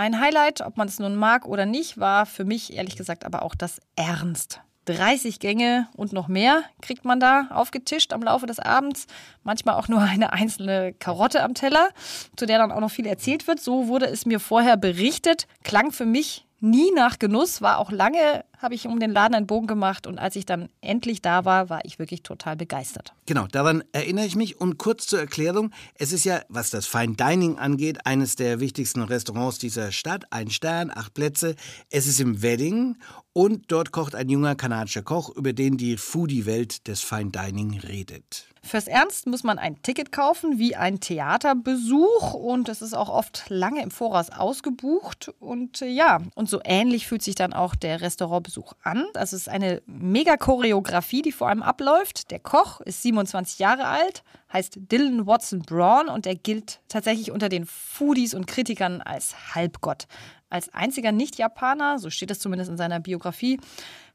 Ein 0.00 0.18
Highlight, 0.18 0.62
ob 0.62 0.78
man 0.78 0.88
es 0.88 0.98
nun 0.98 1.14
mag 1.14 1.44
oder 1.44 1.66
nicht, 1.66 2.00
war 2.00 2.24
für 2.24 2.46
mich 2.46 2.72
ehrlich 2.72 2.96
gesagt 2.96 3.26
aber 3.26 3.42
auch 3.42 3.54
das 3.54 3.82
Ernst. 3.96 4.62
30 4.86 5.40
Gänge 5.40 5.88
und 5.94 6.14
noch 6.14 6.26
mehr 6.26 6.62
kriegt 6.80 7.04
man 7.04 7.20
da 7.20 7.48
aufgetischt 7.50 8.14
am 8.14 8.22
Laufe 8.22 8.46
des 8.46 8.58
Abends. 8.60 9.06
Manchmal 9.42 9.74
auch 9.74 9.88
nur 9.88 10.00
eine 10.00 10.32
einzelne 10.32 10.94
Karotte 10.94 11.42
am 11.42 11.52
Teller, 11.52 11.90
zu 12.34 12.46
der 12.46 12.56
dann 12.56 12.72
auch 12.72 12.80
noch 12.80 12.90
viel 12.90 13.04
erzählt 13.04 13.46
wird. 13.46 13.60
So 13.60 13.88
wurde 13.88 14.06
es 14.06 14.24
mir 14.24 14.40
vorher 14.40 14.78
berichtet. 14.78 15.46
Klang 15.64 15.92
für 15.92 16.06
mich 16.06 16.46
nie 16.60 16.90
nach 16.94 17.18
Genuss, 17.18 17.62
war 17.62 17.78
auch 17.78 17.90
lange, 17.90 18.44
habe 18.58 18.74
ich 18.74 18.86
um 18.86 19.00
den 19.00 19.12
Laden 19.12 19.34
einen 19.34 19.46
Bogen 19.46 19.66
gemacht 19.66 20.06
und 20.06 20.18
als 20.18 20.36
ich 20.36 20.46
dann 20.46 20.68
endlich 20.80 21.22
da 21.22 21.44
war, 21.44 21.70
war 21.70 21.84
ich 21.84 21.98
wirklich 21.98 22.22
total 22.22 22.56
begeistert. 22.56 23.14
Genau, 23.26 23.46
daran 23.46 23.82
erinnere 23.92 24.26
ich 24.26 24.36
mich. 24.36 24.60
Und 24.60 24.78
kurz 24.78 25.06
zur 25.06 25.20
Erklärung, 25.20 25.70
es 25.94 26.12
ist 26.12 26.24
ja, 26.24 26.42
was 26.48 26.70
das 26.70 26.86
Fine 26.86 27.14
Dining 27.14 27.58
angeht, 27.58 28.06
eines 28.06 28.36
der 28.36 28.60
wichtigsten 28.60 29.02
Restaurants 29.02 29.58
dieser 29.58 29.92
Stadt. 29.92 30.24
Ein 30.30 30.50
Stern, 30.50 30.90
acht 30.94 31.14
Plätze. 31.14 31.56
Es 31.90 32.06
ist 32.06 32.20
im 32.20 32.42
Wedding 32.42 32.96
und 33.32 33.72
dort 33.72 33.92
kocht 33.92 34.14
ein 34.14 34.28
junger 34.28 34.54
kanadischer 34.54 35.02
Koch, 35.02 35.34
über 35.34 35.52
den 35.52 35.76
die 35.76 35.96
Foodie-Welt 35.96 36.86
des 36.88 37.00
Fine 37.00 37.30
Dining 37.30 37.78
redet. 37.78 38.49
Fürs 38.62 38.88
Ernst 38.88 39.26
muss 39.26 39.42
man 39.42 39.58
ein 39.58 39.80
Ticket 39.82 40.12
kaufen, 40.12 40.58
wie 40.58 40.76
ein 40.76 41.00
Theaterbesuch. 41.00 42.34
Und 42.34 42.68
es 42.68 42.82
ist 42.82 42.94
auch 42.94 43.08
oft 43.08 43.44
lange 43.48 43.82
im 43.82 43.90
Voraus 43.90 44.30
ausgebucht. 44.30 45.32
Und 45.40 45.80
äh, 45.82 45.88
ja, 45.88 46.20
und 46.34 46.48
so 46.48 46.60
ähnlich 46.64 47.06
fühlt 47.06 47.22
sich 47.22 47.34
dann 47.34 47.52
auch 47.52 47.74
der 47.74 48.00
Restaurantbesuch 48.00 48.74
an. 48.82 49.06
Es 49.14 49.32
ist 49.32 49.48
eine 49.48 49.82
mega 49.86 50.36
Choreografie, 50.36 51.22
die 51.22 51.32
vor 51.32 51.48
allem 51.48 51.62
abläuft. 51.62 52.30
Der 52.30 52.38
Koch 52.38 52.80
ist 52.82 53.02
27 53.02 53.58
Jahre 53.58 53.86
alt, 53.86 54.22
heißt 54.52 54.78
Dylan 54.90 55.26
Watson 55.26 55.60
Braun 55.60 56.08
und 56.08 56.26
er 56.26 56.34
gilt 56.34 56.80
tatsächlich 56.88 57.30
unter 57.30 57.48
den 57.48 57.64
Foodies 57.66 58.34
und 58.34 58.46
Kritikern 58.46 59.00
als 59.00 59.54
Halbgott. 59.54 60.06
Als 60.50 60.74
einziger 60.74 61.12
Nicht-Japaner, 61.12 62.00
so 62.00 62.10
steht 62.10 62.30
es 62.30 62.40
zumindest 62.40 62.70
in 62.70 62.76
seiner 62.76 62.98
Biografie, 62.98 63.60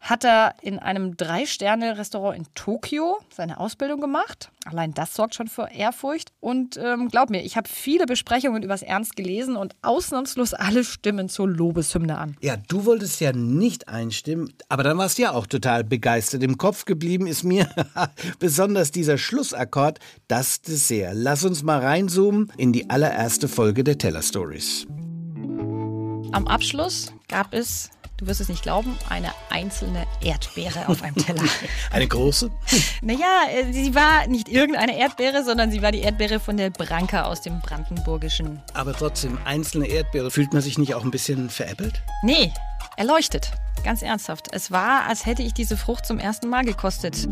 hat 0.02 0.24
er 0.24 0.54
in 0.62 0.78
einem 0.80 1.18
Drei-Sterne-Restaurant 1.18 2.38
in 2.38 2.46
Tokio 2.54 3.18
seine 3.34 3.60
Ausbildung 3.60 4.02
gemacht. 4.02 4.52
Allein 4.66 4.94
das 4.94 5.16
sorgt 5.16 5.36
schon 5.36 5.48
für 5.48 5.70
Ehrfurcht. 5.72 6.32
Und 6.40 6.78
ähm, 6.78 7.08
glaub 7.10 7.30
mir, 7.30 7.42
ich 7.42 7.58
habe 7.58 7.68
viele 7.68 8.06
Besprechungen 8.06 8.64
übers 8.64 8.82
Ernst 8.82 9.16
gelesen 9.16 9.56
und 9.56 9.76
ausnahmslos 9.82 10.54
alle 10.54 10.84
stimmen 10.84 11.30
zur 11.30 11.48
Lobeshymne 11.48 12.18
an. 12.18 12.36
Ja, 12.42 12.56
du 12.58 12.86
wolltest 12.86 13.20
ja 13.20 13.32
nicht 13.32 13.88
einstimmen, 13.88 14.54
aber 14.70 14.84
dann 14.84 14.98
warst 14.98 15.18
du 15.18 15.24
ja 15.24 15.32
auch 15.32 15.48
total 15.48 15.84
begeistert. 15.84 16.44
Im 16.44 16.58
Kopf 16.58 16.86
geblieben 16.86 17.26
ist 17.26 17.44
mir 17.44 17.68
besonders 18.40 18.92
dieser 18.92 19.18
Schlussakkord, 19.18 20.00
das 20.28 20.62
Dessert. 20.62 21.14
Lass 21.16 21.44
uns 21.44 21.64
mal 21.64 21.80
reinzoomen 21.80 22.52
in 22.58 22.74
die 22.74 22.90
allererste 22.90 23.48
Folge 23.48 23.84
der 23.84 23.98
Teller 23.98 24.22
Stories. 24.22 24.86
Am 26.36 26.48
Abschluss 26.48 27.14
gab 27.30 27.54
es, 27.54 27.92
du 28.18 28.28
wirst 28.28 28.42
es 28.42 28.50
nicht 28.50 28.62
glauben, 28.62 28.98
eine 29.08 29.32
einzelne 29.50 30.06
Erdbeere 30.22 30.90
auf 30.90 31.02
einem 31.02 31.16
Teller. 31.16 31.42
Eine 31.92 32.10
große? 32.10 32.52
naja, 33.02 33.44
äh, 33.50 33.72
sie 33.72 33.96
war 33.96 34.28
nicht 34.28 34.50
irgendeine 34.50 35.00
Erdbeere, 35.00 35.46
sondern 35.46 35.72
sie 35.72 35.82
war 35.82 35.94
die 35.94 36.02
Erdbeere 36.02 36.42
von 36.42 36.58
der 36.58 36.72
Branka 36.72 37.24
aus 37.24 37.40
dem 37.40 37.62
Brandenburgischen. 37.62 38.62
Aber 38.74 38.92
trotzdem, 38.92 39.38
einzelne 39.46 39.88
Erdbeere. 39.88 40.30
Fühlt 40.30 40.52
man 40.52 40.62
sich 40.62 40.78
nicht 40.78 40.94
auch 40.94 41.06
ein 41.06 41.12
bisschen 41.12 41.50
veräppelt? 41.50 42.02
Nee, 42.22 42.52
erleuchtet. 42.98 43.52
Ganz 43.86 44.02
ernsthaft. 44.02 44.48
Es 44.52 44.72
war, 44.72 45.06
als 45.08 45.26
hätte 45.26 45.42
ich 45.42 45.54
diese 45.54 45.78
Frucht 45.78 46.06
zum 46.06 46.20
ersten 46.20 46.50
Mal 46.50 46.66
gekostet. 46.66 47.30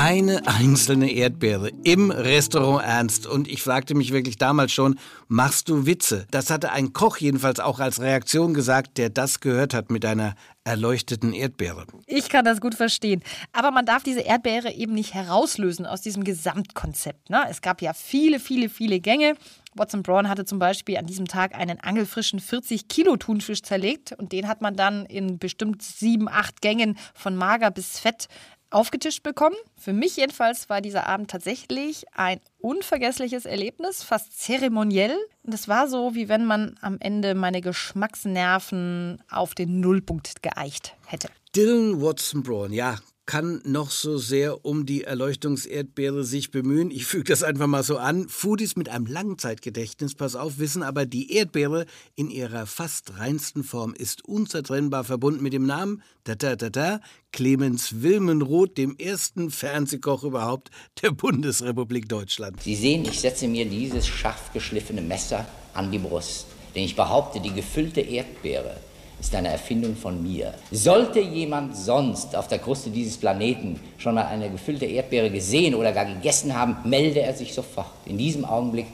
Eine 0.00 0.46
einzelne 0.46 1.10
Erdbeere 1.10 1.72
im 1.82 2.12
Restaurant 2.12 2.84
Ernst. 2.86 3.26
Und 3.26 3.48
ich 3.48 3.62
fragte 3.62 3.96
mich 3.96 4.12
wirklich 4.12 4.38
damals 4.38 4.70
schon, 4.70 4.96
machst 5.26 5.68
du 5.68 5.86
Witze? 5.86 6.28
Das 6.30 6.50
hatte 6.50 6.70
ein 6.70 6.92
Koch 6.92 7.16
jedenfalls 7.16 7.58
auch 7.58 7.80
als 7.80 8.00
Reaktion 8.00 8.54
gesagt, 8.54 8.96
der 8.96 9.10
das 9.10 9.40
gehört 9.40 9.74
hat 9.74 9.90
mit 9.90 10.04
einer 10.04 10.36
erleuchteten 10.62 11.32
Erdbeere. 11.32 11.84
Ich 12.06 12.28
kann 12.28 12.44
das 12.44 12.60
gut 12.60 12.76
verstehen. 12.76 13.24
Aber 13.52 13.72
man 13.72 13.86
darf 13.86 14.04
diese 14.04 14.20
Erdbeere 14.20 14.70
eben 14.72 14.94
nicht 14.94 15.14
herauslösen 15.14 15.84
aus 15.84 16.00
diesem 16.00 16.22
Gesamtkonzept. 16.22 17.28
Ne? 17.28 17.44
Es 17.50 17.60
gab 17.60 17.82
ja 17.82 17.92
viele, 17.92 18.38
viele, 18.38 18.68
viele 18.68 19.00
Gänge. 19.00 19.34
Watson 19.74 20.02
Braun 20.02 20.28
hatte 20.28 20.44
zum 20.44 20.58
Beispiel 20.58 20.96
an 20.96 21.06
diesem 21.06 21.26
Tag 21.26 21.54
einen 21.54 21.80
angelfrischen 21.80 22.38
40 22.38 22.88
Kilo 22.88 23.16
Thunfisch 23.16 23.62
zerlegt 23.62 24.12
und 24.12 24.32
den 24.32 24.46
hat 24.46 24.60
man 24.60 24.76
dann 24.76 25.06
in 25.06 25.38
bestimmt 25.38 25.82
sieben, 25.82 26.28
acht 26.28 26.60
Gängen 26.60 26.98
von 27.14 27.34
mager 27.34 27.70
bis 27.70 27.98
fett 27.98 28.28
aufgetischt 28.70 29.22
bekommen. 29.22 29.56
Für 29.76 29.92
mich 29.92 30.16
jedenfalls 30.16 30.68
war 30.68 30.80
dieser 30.80 31.06
Abend 31.06 31.30
tatsächlich 31.30 32.04
ein 32.14 32.40
unvergessliches 32.60 33.46
Erlebnis, 33.46 34.02
fast 34.02 34.40
zeremoniell. 34.40 35.16
Und 35.42 35.54
es 35.54 35.68
war 35.68 35.88
so, 35.88 36.14
wie 36.14 36.28
wenn 36.28 36.44
man 36.44 36.76
am 36.80 36.98
Ende 37.00 37.34
meine 37.34 37.60
Geschmacksnerven 37.60 39.22
auf 39.30 39.54
den 39.54 39.80
Nullpunkt 39.80 40.42
geeicht 40.42 40.94
hätte. 41.06 41.28
Dylan 41.54 42.02
Watson 42.02 42.42
Braun, 42.42 42.72
ja, 42.72 42.98
kann 43.28 43.60
noch 43.64 43.90
so 43.90 44.16
sehr 44.16 44.64
um 44.64 44.86
die 44.86 45.04
Erleuchtungserdbeere 45.04 46.24
sich 46.24 46.50
bemühen. 46.50 46.90
Ich 46.90 47.04
füge 47.04 47.24
das 47.24 47.42
einfach 47.42 47.66
mal 47.66 47.82
so 47.82 47.98
an. 47.98 48.26
Foodies 48.26 48.74
mit 48.74 48.88
einem 48.88 49.04
Langzeitgedächtnis, 49.04 50.14
pass 50.14 50.34
auf, 50.34 50.58
wissen 50.58 50.82
aber, 50.82 51.04
die 51.04 51.34
Erdbeere 51.34 51.84
in 52.16 52.30
ihrer 52.30 52.64
fast 52.64 53.18
reinsten 53.18 53.64
Form 53.64 53.92
ist 53.92 54.24
unzertrennbar 54.24 55.04
verbunden 55.04 55.42
mit 55.42 55.52
dem 55.52 55.66
Namen, 55.66 56.02
da 56.24 56.36
da 56.36 56.56
da 56.56 56.70
da, 56.70 57.00
Clemens 57.30 58.00
Wilmenroth, 58.00 58.78
dem 58.78 58.96
ersten 58.96 59.50
Fernsehkoch 59.50 60.24
überhaupt 60.24 60.70
der 61.02 61.10
Bundesrepublik 61.10 62.08
Deutschland. 62.08 62.62
Sie 62.62 62.76
sehen, 62.76 63.04
ich 63.04 63.20
setze 63.20 63.46
mir 63.46 63.66
dieses 63.66 64.06
scharf 64.06 64.54
geschliffene 64.54 65.02
Messer 65.02 65.46
an 65.74 65.92
die 65.92 65.98
Brust, 65.98 66.46
denn 66.74 66.82
ich 66.82 66.96
behaupte, 66.96 67.40
die 67.40 67.52
gefüllte 67.52 68.00
Erdbeere 68.00 68.87
ist 69.20 69.34
eine 69.34 69.48
Erfindung 69.48 69.96
von 69.96 70.22
mir. 70.22 70.54
Sollte 70.70 71.20
jemand 71.20 71.76
sonst 71.76 72.36
auf 72.36 72.48
der 72.48 72.58
Kruste 72.58 72.90
dieses 72.90 73.16
Planeten 73.16 73.80
schon 73.98 74.14
mal 74.14 74.26
eine 74.26 74.50
gefüllte 74.50 74.84
Erdbeere 74.84 75.30
gesehen 75.30 75.74
oder 75.74 75.92
gar 75.92 76.04
gegessen 76.04 76.54
haben, 76.54 76.76
melde 76.88 77.20
er 77.20 77.34
sich 77.34 77.52
sofort. 77.52 77.88
In 78.06 78.18
diesem 78.18 78.44
Augenblick 78.44 78.86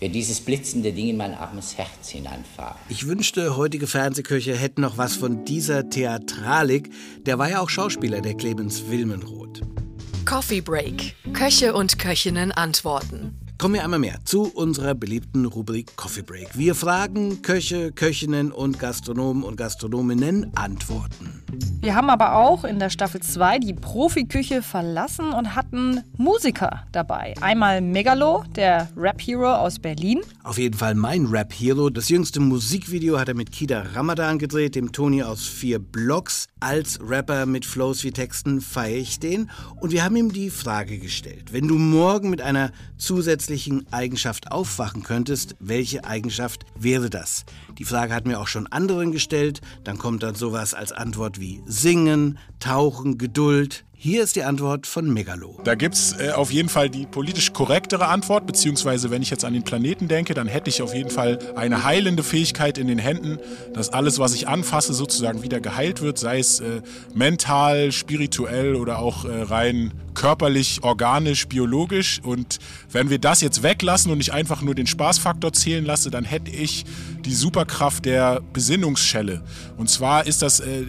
wird 0.00 0.14
dieses 0.14 0.40
blitzende 0.40 0.92
Ding 0.92 1.10
in 1.10 1.16
mein 1.16 1.34
armes 1.34 1.76
Herz 1.76 2.08
hineinfahren. 2.08 2.76
Ich 2.88 3.06
wünschte, 3.06 3.56
heutige 3.56 3.86
Fernsehköche 3.86 4.56
hätten 4.56 4.80
noch 4.80 4.98
was 4.98 5.16
von 5.16 5.44
dieser 5.44 5.88
Theatralik. 5.88 6.90
Der 7.26 7.38
war 7.38 7.50
ja 7.50 7.60
auch 7.60 7.68
Schauspieler, 7.68 8.20
der 8.20 8.34
Clemens 8.34 8.88
Wilmenroth. 8.88 9.60
Coffee 10.24 10.60
Break. 10.60 11.14
Köche 11.32 11.74
und 11.74 11.98
Köchinnen 11.98 12.52
antworten. 12.52 13.39
Kommen 13.60 13.74
wir 13.74 13.84
einmal 13.84 13.98
mehr 13.98 14.20
zu 14.24 14.44
unserer 14.44 14.94
beliebten 14.94 15.44
Rubrik 15.44 15.94
Coffee 15.94 16.22
Break. 16.22 16.56
Wir 16.56 16.74
fragen 16.74 17.42
Köche, 17.42 17.92
Köchinnen 17.92 18.52
und 18.52 18.78
Gastronomen 18.78 19.42
und 19.42 19.58
Gastronominnen 19.58 20.50
antworten. 20.56 21.39
Wir 21.80 21.94
haben 21.94 22.10
aber 22.10 22.36
auch 22.36 22.64
in 22.64 22.78
der 22.78 22.90
Staffel 22.90 23.22
2 23.22 23.58
die 23.58 23.72
Profiküche 23.72 24.60
verlassen 24.60 25.32
und 25.32 25.54
hatten 25.54 26.02
Musiker 26.18 26.84
dabei. 26.92 27.34
Einmal 27.40 27.80
Megalo, 27.80 28.44
der 28.54 28.88
Rap-Hero 28.96 29.54
aus 29.54 29.78
Berlin. 29.78 30.20
Auf 30.42 30.58
jeden 30.58 30.76
Fall 30.76 30.94
mein 30.94 31.26
Rap-Hero. 31.26 31.88
Das 31.88 32.10
jüngste 32.10 32.40
Musikvideo 32.40 33.18
hat 33.18 33.28
er 33.28 33.34
mit 33.34 33.50
Kida 33.50 33.86
Ramadan 33.94 34.38
gedreht, 34.38 34.74
dem 34.74 34.92
Toni 34.92 35.22
aus 35.22 35.46
vier 35.46 35.78
Blocks. 35.78 36.46
Als 36.60 37.00
Rapper 37.02 37.46
mit 37.46 37.64
Flows 37.64 38.04
wie 38.04 38.12
Texten 38.12 38.60
feiere 38.60 38.98
ich 38.98 39.18
den. 39.18 39.50
Und 39.80 39.92
wir 39.92 40.04
haben 40.04 40.16
ihm 40.16 40.32
die 40.32 40.50
Frage 40.50 40.98
gestellt, 40.98 41.52
wenn 41.52 41.66
du 41.66 41.78
morgen 41.78 42.28
mit 42.28 42.42
einer 42.42 42.72
zusätzlichen 42.98 43.90
Eigenschaft 43.90 44.52
aufwachen 44.52 45.02
könntest, 45.02 45.56
welche 45.58 46.04
Eigenschaft 46.04 46.66
wäre 46.78 47.08
das? 47.08 47.46
Die 47.78 47.84
Frage 47.84 48.14
hatten 48.14 48.28
wir 48.28 48.40
auch 48.40 48.48
schon 48.48 48.66
anderen 48.66 49.12
gestellt. 49.12 49.62
Dann 49.84 49.96
kommt 49.96 50.22
dann 50.22 50.34
sowas 50.34 50.74
als 50.74 50.92
Antwort 50.92 51.39
wie 51.40 51.62
Singen, 51.66 52.38
Tauchen, 52.58 53.18
Geduld. 53.18 53.84
Hier 54.02 54.22
ist 54.22 54.34
die 54.34 54.44
Antwort 54.44 54.86
von 54.86 55.12
Megalo. 55.12 55.60
Da 55.62 55.74
gibt 55.74 55.94
es 55.94 56.18
äh, 56.18 56.30
auf 56.30 56.50
jeden 56.50 56.70
Fall 56.70 56.88
die 56.88 57.04
politisch 57.04 57.52
korrektere 57.52 58.08
Antwort, 58.08 58.46
beziehungsweise 58.46 59.10
wenn 59.10 59.20
ich 59.20 59.28
jetzt 59.28 59.44
an 59.44 59.52
den 59.52 59.62
Planeten 59.62 60.08
denke, 60.08 60.32
dann 60.32 60.46
hätte 60.46 60.70
ich 60.70 60.80
auf 60.80 60.94
jeden 60.94 61.10
Fall 61.10 61.38
eine 61.54 61.84
heilende 61.84 62.22
Fähigkeit 62.22 62.78
in 62.78 62.86
den 62.86 62.98
Händen, 62.98 63.38
dass 63.74 63.90
alles, 63.90 64.18
was 64.18 64.32
ich 64.32 64.48
anfasse, 64.48 64.94
sozusagen 64.94 65.42
wieder 65.42 65.60
geheilt 65.60 66.00
wird, 66.00 66.16
sei 66.16 66.38
es 66.38 66.60
äh, 66.60 66.80
mental, 67.12 67.92
spirituell 67.92 68.74
oder 68.74 69.00
auch 69.00 69.26
äh, 69.26 69.42
rein 69.42 69.92
körperlich, 70.14 70.82
organisch, 70.82 71.46
biologisch. 71.46 72.20
Und 72.22 72.58
wenn 72.90 73.10
wir 73.10 73.18
das 73.18 73.42
jetzt 73.42 73.62
weglassen 73.62 74.10
und 74.10 74.20
ich 74.20 74.32
einfach 74.32 74.62
nur 74.62 74.74
den 74.74 74.86
Spaßfaktor 74.86 75.52
zählen 75.52 75.84
lasse, 75.84 76.10
dann 76.10 76.24
hätte 76.24 76.50
ich 76.50 76.84
die 77.24 77.34
Superkraft 77.34 78.04
der 78.04 78.40
Besinnungsschelle. 78.52 79.42
Und 79.76 79.90
zwar 79.90 80.26
ist 80.26 80.42
das 80.42 80.60
äh, 80.60 80.84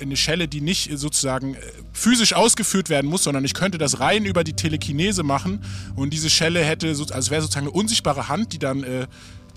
eine, 0.00 0.16
Schelle, 0.16 0.48
die 0.48 0.60
nicht 0.60 0.90
sozusagen 0.96 1.54
äh, 1.54 1.58
physisch 1.92 2.35
ausgeführt 2.36 2.88
werden 2.90 3.10
muss, 3.10 3.24
sondern 3.24 3.44
ich 3.44 3.54
könnte 3.54 3.78
das 3.78 4.00
rein 4.00 4.24
über 4.24 4.44
die 4.44 4.52
Telekinese 4.52 5.22
machen. 5.22 5.60
Und 5.96 6.12
diese 6.12 6.30
Schelle 6.30 6.62
hätte, 6.62 6.94
so, 6.94 7.04
also 7.06 7.30
wäre 7.30 7.42
sozusagen 7.42 7.66
eine 7.66 7.74
unsichtbare 7.74 8.28
Hand, 8.28 8.52
die 8.52 8.58
dann 8.58 8.84
äh, 8.84 9.06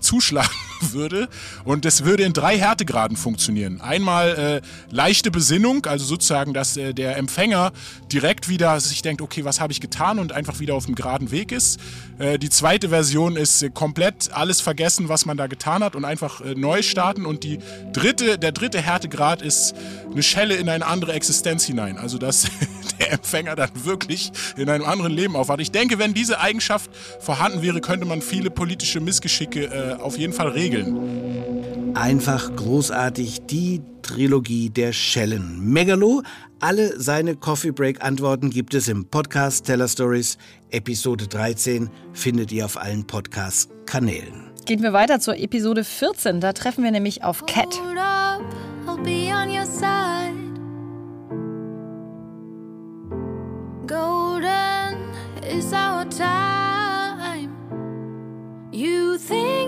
zuschlagen 0.00 0.50
würde. 0.92 1.28
Und 1.64 1.84
das 1.84 2.04
würde 2.04 2.22
in 2.24 2.32
drei 2.32 2.58
Härtegraden 2.58 3.16
funktionieren. 3.16 3.80
Einmal 3.80 4.62
äh, 4.62 4.94
leichte 4.94 5.30
Besinnung, 5.30 5.86
also 5.86 6.04
sozusagen, 6.04 6.54
dass 6.54 6.76
äh, 6.76 6.94
der 6.94 7.16
Empfänger 7.16 7.72
direkt 8.12 8.48
wieder 8.48 8.80
sich 8.80 9.02
denkt, 9.02 9.22
okay, 9.22 9.44
was 9.44 9.60
habe 9.60 9.72
ich 9.72 9.80
getan 9.80 10.18
und 10.18 10.32
einfach 10.32 10.60
wieder 10.60 10.74
auf 10.74 10.86
dem 10.86 10.94
geraden 10.94 11.30
Weg 11.30 11.52
ist. 11.52 11.78
Äh, 12.18 12.38
die 12.38 12.50
zweite 12.50 12.90
Version 12.90 13.36
ist 13.36 13.62
äh, 13.62 13.70
komplett 13.70 14.32
alles 14.32 14.60
vergessen, 14.60 15.08
was 15.08 15.26
man 15.26 15.36
da 15.36 15.46
getan 15.46 15.82
hat 15.82 15.96
und 15.96 16.04
einfach 16.04 16.40
äh, 16.40 16.54
neu 16.54 16.82
starten. 16.82 17.26
Und 17.26 17.44
die 17.44 17.58
dritte, 17.92 18.38
der 18.38 18.52
dritte 18.52 18.80
Härtegrad 18.80 19.42
ist 19.42 19.74
eine 20.10 20.22
Schelle 20.22 20.54
in 20.56 20.68
eine 20.68 20.86
andere 20.86 21.12
Existenz 21.12 21.64
hinein. 21.64 21.98
Also 21.98 22.18
dass 22.18 22.46
der 22.98 23.12
Empfänger 23.12 23.56
dann 23.56 23.70
wirklich 23.84 24.32
in 24.56 24.68
einem 24.68 24.84
anderen 24.84 25.12
Leben 25.12 25.36
aufwacht. 25.36 25.60
Ich 25.60 25.70
denke, 25.70 25.98
wenn 25.98 26.14
diese 26.14 26.40
Eigenschaft 26.40 26.90
vorhanden 27.20 27.62
wäre, 27.62 27.80
könnte 27.80 28.06
man 28.06 28.22
viele 28.22 28.50
politische 28.50 29.00
Missgeschicke 29.00 29.89
äh, 29.90 29.94
auf 29.94 30.18
jeden 30.18 30.32
Fall 30.32 30.48
regeln. 30.48 31.94
Einfach 31.94 32.54
großartig 32.54 33.46
die 33.46 33.82
Trilogie 34.02 34.70
der 34.70 34.92
Schellen. 34.92 35.60
Megalo, 35.60 36.22
alle 36.60 37.00
seine 37.00 37.36
Coffee 37.36 37.72
Break 37.72 38.02
Antworten 38.04 38.50
gibt 38.50 38.74
es 38.74 38.88
im 38.88 39.06
Podcast 39.06 39.66
Teller 39.66 39.88
Stories. 39.88 40.38
Episode 40.70 41.26
13 41.26 41.90
findet 42.12 42.52
ihr 42.52 42.64
auf 42.64 42.76
allen 42.80 43.06
Podcast 43.06 43.70
Kanälen. 43.86 44.50
Gehen 44.66 44.82
wir 44.82 44.92
weiter 44.92 45.20
zur 45.20 45.36
Episode 45.36 45.84
14. 45.84 46.40
Da 46.40 46.52
treffen 46.52 46.84
wir 46.84 46.90
nämlich 46.90 47.24
auf 47.24 47.46
Cat. 47.46 47.80
Hold 47.80 47.98
up, 47.98 48.42
I'll 48.86 49.02
be 49.02 49.32
on 49.34 49.48
your 49.48 49.66
side. 49.66 50.19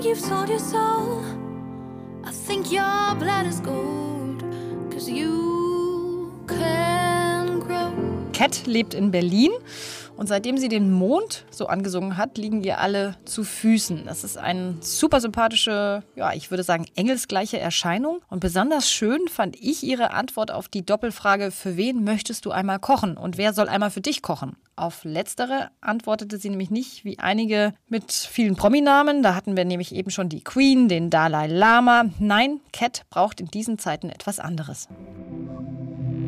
Think 0.02 0.16
you've 0.16 0.28
sold 0.28 0.48
your 0.48 0.58
soul. 0.58 1.22
I 2.24 2.32
think 2.32 2.72
your 2.72 3.14
blood 3.20 3.46
is 3.46 3.60
gold. 3.60 4.42
Cause 4.90 5.08
you 5.08 6.32
can 6.48 7.60
grow. 7.60 7.94
Cat 8.32 8.62
lebt 8.66 8.94
in 8.94 9.12
Berlin 9.12 9.52
und 10.22 10.28
seitdem 10.28 10.56
sie 10.56 10.68
den 10.68 10.92
Mond 10.92 11.44
so 11.50 11.66
angesungen 11.66 12.16
hat, 12.16 12.38
liegen 12.38 12.62
ihr 12.62 12.78
alle 12.78 13.16
zu 13.24 13.42
Füßen. 13.42 14.04
Das 14.06 14.22
ist 14.22 14.38
eine 14.38 14.76
super 14.78 15.20
sympathische, 15.20 16.04
ja, 16.14 16.32
ich 16.32 16.52
würde 16.52 16.62
sagen, 16.62 16.86
engelsgleiche 16.94 17.58
Erscheinung. 17.58 18.20
Und 18.28 18.38
besonders 18.38 18.88
schön 18.88 19.26
fand 19.26 19.56
ich 19.56 19.82
ihre 19.82 20.12
Antwort 20.12 20.52
auf 20.52 20.68
die 20.68 20.86
Doppelfrage, 20.86 21.50
für 21.50 21.76
wen 21.76 22.04
möchtest 22.04 22.46
du 22.46 22.52
einmal 22.52 22.78
kochen 22.78 23.16
und 23.16 23.36
wer 23.36 23.52
soll 23.52 23.68
einmal 23.68 23.90
für 23.90 24.00
dich 24.00 24.22
kochen? 24.22 24.54
Auf 24.76 25.02
letztere 25.02 25.70
antwortete 25.80 26.38
sie 26.38 26.50
nämlich 26.50 26.70
nicht 26.70 27.04
wie 27.04 27.18
einige 27.18 27.74
mit 27.88 28.12
vielen 28.12 28.54
Prominamen. 28.54 29.24
Da 29.24 29.34
hatten 29.34 29.56
wir 29.56 29.64
nämlich 29.64 29.92
eben 29.92 30.12
schon 30.12 30.28
die 30.28 30.44
Queen, 30.44 30.88
den 30.88 31.10
Dalai 31.10 31.48
Lama. 31.48 32.04
Nein, 32.20 32.60
Cat 32.72 33.02
braucht 33.10 33.40
in 33.40 33.48
diesen 33.48 33.76
Zeiten 33.76 34.08
etwas 34.08 34.38
anderes. 34.38 34.86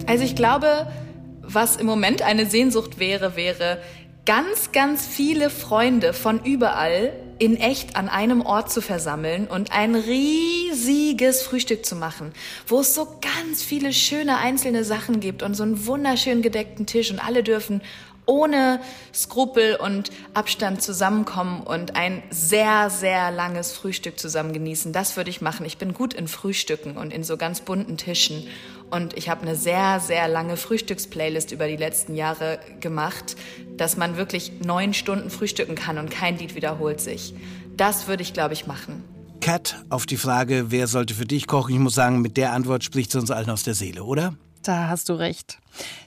Also 0.08 0.24
ich 0.24 0.34
glaube, 0.34 0.88
was 1.46 1.76
im 1.76 1.86
Moment 1.86 2.22
eine 2.22 2.46
Sehnsucht 2.46 2.98
wäre, 2.98 3.36
wäre 3.36 3.78
ganz, 4.26 4.72
ganz 4.72 5.06
viele 5.06 5.50
Freunde 5.50 6.12
von 6.12 6.42
überall 6.44 7.12
in 7.38 7.56
echt 7.56 7.96
an 7.96 8.08
einem 8.08 8.42
Ort 8.42 8.70
zu 8.70 8.80
versammeln 8.80 9.46
und 9.46 9.72
ein 9.72 9.94
riesiges 9.94 11.42
Frühstück 11.42 11.84
zu 11.84 11.96
machen, 11.96 12.32
wo 12.66 12.80
es 12.80 12.94
so 12.94 13.06
ganz 13.20 13.62
viele 13.62 13.92
schöne 13.92 14.38
einzelne 14.38 14.84
Sachen 14.84 15.20
gibt 15.20 15.42
und 15.42 15.54
so 15.54 15.64
einen 15.64 15.86
wunderschön 15.86 16.42
gedeckten 16.42 16.86
Tisch 16.86 17.10
und 17.10 17.18
alle 17.18 17.42
dürfen 17.42 17.82
ohne 18.26 18.80
Skrupel 19.12 19.76
und 19.76 20.10
Abstand 20.32 20.82
zusammenkommen 20.82 21.62
und 21.62 21.96
ein 21.96 22.22
sehr, 22.30 22.90
sehr 22.90 23.30
langes 23.30 23.72
Frühstück 23.72 24.18
zusammen 24.18 24.52
genießen. 24.52 24.92
Das 24.92 25.16
würde 25.16 25.30
ich 25.30 25.40
machen. 25.40 25.66
Ich 25.66 25.78
bin 25.78 25.94
gut 25.94 26.14
in 26.14 26.28
Frühstücken 26.28 26.96
und 26.96 27.12
in 27.12 27.24
so 27.24 27.36
ganz 27.36 27.60
bunten 27.60 27.96
Tischen. 27.96 28.46
Und 28.90 29.16
ich 29.16 29.28
habe 29.28 29.42
eine 29.42 29.56
sehr, 29.56 30.00
sehr 30.00 30.28
lange 30.28 30.56
Frühstücksplaylist 30.56 31.52
über 31.52 31.66
die 31.66 31.76
letzten 31.76 32.14
Jahre 32.14 32.58
gemacht, 32.80 33.36
dass 33.76 33.96
man 33.96 34.16
wirklich 34.16 34.60
neun 34.64 34.94
Stunden 34.94 35.30
frühstücken 35.30 35.74
kann 35.74 35.98
und 35.98 36.10
kein 36.10 36.38
Lied 36.38 36.54
wiederholt 36.54 37.00
sich. 37.00 37.34
Das 37.76 38.06
würde 38.06 38.22
ich, 38.22 38.32
glaube 38.32 38.54
ich, 38.54 38.66
machen. 38.66 39.02
Cat, 39.40 39.84
auf 39.90 40.06
die 40.06 40.16
Frage, 40.16 40.70
wer 40.70 40.86
sollte 40.86 41.12
für 41.12 41.26
dich 41.26 41.46
kochen, 41.46 41.74
ich 41.74 41.80
muss 41.80 41.94
sagen, 41.94 42.22
mit 42.22 42.36
der 42.36 42.52
Antwort 42.52 42.84
spricht 42.84 43.12
sie 43.12 43.18
uns 43.18 43.30
allen 43.30 43.50
aus 43.50 43.62
der 43.62 43.74
Seele, 43.74 44.04
oder? 44.04 44.34
Da 44.64 44.88
hast 44.88 45.10
du 45.10 45.12
recht. 45.12 45.58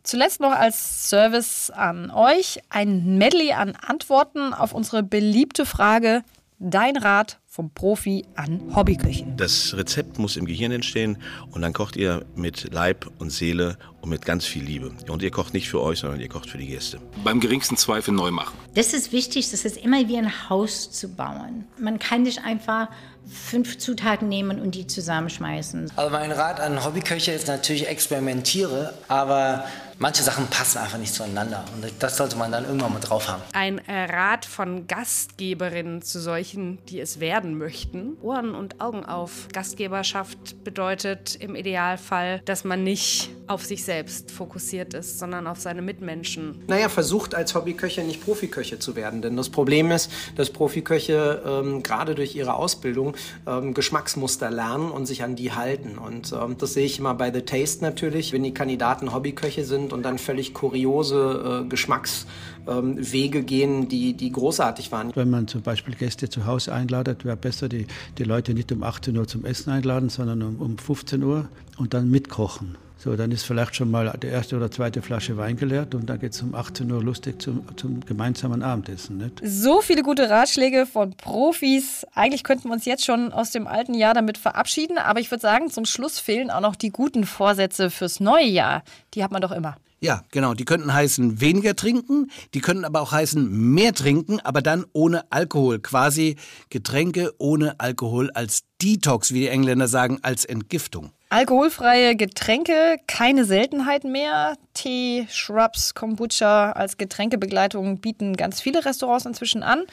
Zuletzt 0.02 0.40
noch 0.40 0.52
als 0.52 1.10
Service 1.10 1.70
an 1.70 2.10
euch 2.10 2.60
ein 2.70 3.18
Medley 3.18 3.54
an 3.54 3.76
Antworten 3.76 4.54
auf 4.54 4.74
unsere 4.74 5.04
beliebte 5.04 5.66
Frage: 5.66 6.24
Dein 6.58 6.98
Rat 6.98 7.38
vom 7.58 7.72
Profi 7.72 8.24
an 8.36 8.62
Hobbyköchin. 8.76 9.36
Das 9.36 9.76
Rezept 9.76 10.20
muss 10.20 10.38
im 10.38 10.46
Gehirn 10.46 10.72
entstehen 10.72 11.18
und 11.50 11.64
dann 11.64 11.74
kocht 11.74 11.96
ihr 11.96 12.24
mit 12.36 12.72
Leib 12.72 13.10
und 13.18 13.32
Seele 13.32 13.80
und 14.00 14.12
mit 14.12 14.26
ganz 14.26 14.46
viel 14.46 14.64
Liebe. 14.64 14.92
Und 15.10 15.24
ihr 15.24 15.32
kocht 15.32 15.56
nicht 15.56 15.68
für 15.68 15.82
euch, 15.82 15.98
sondern 15.98 16.20
ihr 16.20 16.30
kocht 16.30 16.52
für 16.52 16.60
die 16.60 16.68
Gäste. 16.68 17.00
Beim 17.24 17.40
geringsten 17.40 17.76
Zweifel 17.76 18.14
neu 18.14 18.30
machen. 18.30 18.56
Das 18.76 18.94
ist 18.94 19.12
wichtig, 19.12 19.50
das 19.50 19.66
ist 19.66 19.76
immer 19.76 20.08
wie 20.08 20.20
ein 20.20 20.50
Haus 20.52 20.92
zu 20.92 21.10
bauen. 21.10 21.66
Man 21.80 21.98
kann 21.98 22.22
nicht 22.22 22.46
einfach 22.46 22.90
fünf 23.26 23.80
Zutaten 23.80 24.30
nehmen 24.30 24.62
und 24.62 24.76
die 24.76 24.86
zusammenschmeißen. 24.86 25.94
Also 25.96 26.12
mein 26.12 26.32
Rat 26.32 26.60
an 26.60 26.86
Hobbyköche 26.86 27.32
ist 27.32 27.48
natürlich 27.48 27.88
experimentiere, 27.88 28.94
aber 29.08 29.66
manche 30.00 30.24
Sachen 30.24 30.48
passen 30.48 30.80
einfach 30.80 30.98
nicht 30.98 31.14
zueinander 31.14 31.66
und 31.74 31.92
das 32.00 32.18
sollte 32.18 32.36
man 32.36 32.52
dann 32.52 32.66
irgendwann 32.66 32.94
mal 32.94 33.00
drauf 33.00 33.28
haben. 33.28 33.42
Ein 33.54 33.80
äh, 33.88 34.06
Rat 34.06 34.46
von 34.46 34.88
Gastgeberinnen 34.88 36.02
zu 36.02 36.20
solchen, 36.20 36.80
die 36.90 37.00
es 37.00 37.20
werden 37.20 37.58
möchten. 37.58 38.18
Ohren 38.22 38.56
und 38.56 38.82
Augen 38.82 39.06
auf. 39.06 39.48
Gastgeberschaft 39.54 40.64
bedeutet 40.64 41.36
im 41.36 41.56
Idealfall, 41.56 42.42
dass 42.46 42.64
man 42.64 42.84
nicht 42.84 43.30
auf 43.48 43.66
sich 43.66 43.84
selbst 43.84 44.32
fokussiert 44.32 44.94
ist, 44.94 45.20
sondern 45.20 45.48
auf 45.48 45.60
seine 45.60 45.82
Mitmenschen. 45.82 46.64
Naja, 46.68 46.90
versucht 46.90 47.34
als 47.34 47.56
Hobbyköche 47.56 48.04
nicht 48.04 48.24
Profiköche 48.24 48.80
zu 48.80 48.96
werden. 48.96 49.22
Denn 49.22 49.38
das 49.38 49.50
Problem 49.50 49.92
ist, 49.92 50.12
dass 50.36 50.50
Profiköche 50.50 51.42
ähm, 51.46 51.82
gerade 51.82 52.14
durch 52.16 52.36
ihre 52.36 52.56
Ausbildung 52.56 53.16
ähm, 53.48 53.74
Geschmacksmuster 53.74 54.52
lernen 54.52 54.92
und 54.92 55.06
sich 55.06 55.24
an 55.24 55.36
die 55.36 55.54
halten. 55.54 55.98
Und 55.98 56.34
ähm, 56.34 56.58
das 56.58 56.74
sehe 56.74 56.86
ich 56.86 57.00
immer 57.00 57.14
bei 57.14 57.32
The 57.32 57.42
Taste 57.42 57.84
natürlich, 57.84 58.34
wenn 58.34 58.44
die 58.44 58.54
Kandidaten 58.54 59.14
Hobbyköche 59.14 59.64
sind 59.64 59.87
und 59.94 60.04
dann 60.04 60.18
völlig 60.18 60.54
kuriose 60.54 61.64
äh, 61.66 61.70
Geschmackswege 61.70 63.44
gehen, 63.44 63.88
die, 63.88 64.14
die 64.14 64.32
großartig 64.32 64.92
waren. 64.92 65.12
Wenn 65.16 65.30
man 65.30 65.48
zum 65.48 65.62
Beispiel 65.62 65.96
Gäste 65.96 66.30
zu 66.30 66.46
Hause 66.46 66.74
einladet, 66.74 67.26
wäre 67.26 67.38
besser, 67.38 67.70
die, 67.70 67.88
die 68.18 68.24
Leute 68.24 68.54
nicht 68.54 68.72
um 68.72 68.84
18 68.84 69.18
Uhr 69.18 69.28
zum 69.28 69.46
Essen 69.46 69.72
einladen, 69.72 70.10
sondern 70.10 70.42
um, 70.42 70.56
um 70.60 70.78
15 70.78 71.24
Uhr 71.24 71.48
und 71.78 71.94
dann 71.94 72.10
mitkochen. 72.10 72.78
So, 73.00 73.16
dann 73.16 73.32
ist 73.32 73.44
vielleicht 73.44 73.76
schon 73.76 73.92
mal 73.92 74.12
die 74.22 74.28
erste 74.28 74.56
oder 74.56 74.72
zweite 74.72 75.02
Flasche 75.02 75.38
Wein 75.38 75.56
geleert 75.56 75.94
und 75.94 76.08
dann 76.08 76.20
geht 76.20 76.34
es 76.34 76.42
um 76.42 76.56
18 76.56 76.92
Uhr 76.92 77.04
lustig 77.04 77.42
zum, 77.42 77.64
zum 77.78 78.04
gemeinsamen 78.06 78.64
Abendessen. 78.64 79.18
Nicht? 79.18 79.40
So 79.44 79.82
viele 79.82 80.02
gute 80.02 80.30
Ratschläge 80.30 80.88
von 80.88 81.16
Profis. 81.16 82.06
Eigentlich 82.14 82.44
könnten 82.44 82.70
wir 82.70 82.74
uns 82.74 82.86
jetzt 82.86 83.06
schon 83.06 83.32
aus 83.32 83.52
dem 83.52 83.68
alten 83.68 83.94
Jahr 83.94 84.16
damit 84.16 84.40
verabschieden, 84.40 84.98
aber 84.98 85.20
ich 85.20 85.30
würde 85.30 85.42
sagen, 85.42 85.70
zum 85.70 85.86
Schluss 85.86 86.20
fehlen 86.20 86.50
auch 86.50 86.62
noch 86.62 86.76
die 86.76 86.90
guten 86.90 87.26
Vorsätze 87.26 87.92
fürs 87.92 88.20
neue 88.20 88.48
Jahr. 88.48 88.84
Die 89.14 89.24
hat 89.24 89.32
man 89.32 89.42
doch 89.42 89.52
immer. 89.52 89.76
Ja, 90.00 90.24
genau. 90.32 90.54
Die 90.54 90.66
könnten 90.66 90.94
heißen 90.94 91.42
weniger 91.42 91.76
trinken, 91.76 92.30
die 92.54 92.62
könnten 92.62 92.86
aber 92.86 93.02
auch 93.02 93.12
heißen 93.12 93.50
mehr 93.74 93.94
trinken, 93.94 94.40
aber 94.40 94.62
dann 94.62 94.86
ohne 94.94 95.32
Alkohol. 95.32 95.80
Quasi 95.80 96.36
Getränke 96.70 97.34
ohne 97.40 97.80
Alkohol 97.80 98.30
als 98.32 98.64
Detox, 98.82 99.34
wie 99.34 99.42
die 99.42 99.48
Engländer 99.48 99.88
sagen, 99.88 100.20
als 100.22 100.46
Entgiftung. 100.46 101.12
Alkoholfreie 101.30 102.16
Getränke, 102.16 103.00
keine 103.06 103.44
Seltenheit 103.44 104.06
mehr. 104.06 104.56
Tee, 104.74 105.28
Shrubs, 105.30 105.94
Kombucha 105.94 106.72
als 106.72 106.98
Getränkebegleitung 106.98 108.00
bieten 108.00 108.38
ganz 108.38 108.62
viele 108.62 108.86
Restaurants 108.86 109.26
inzwischen 109.26 109.62
an. 109.62 109.84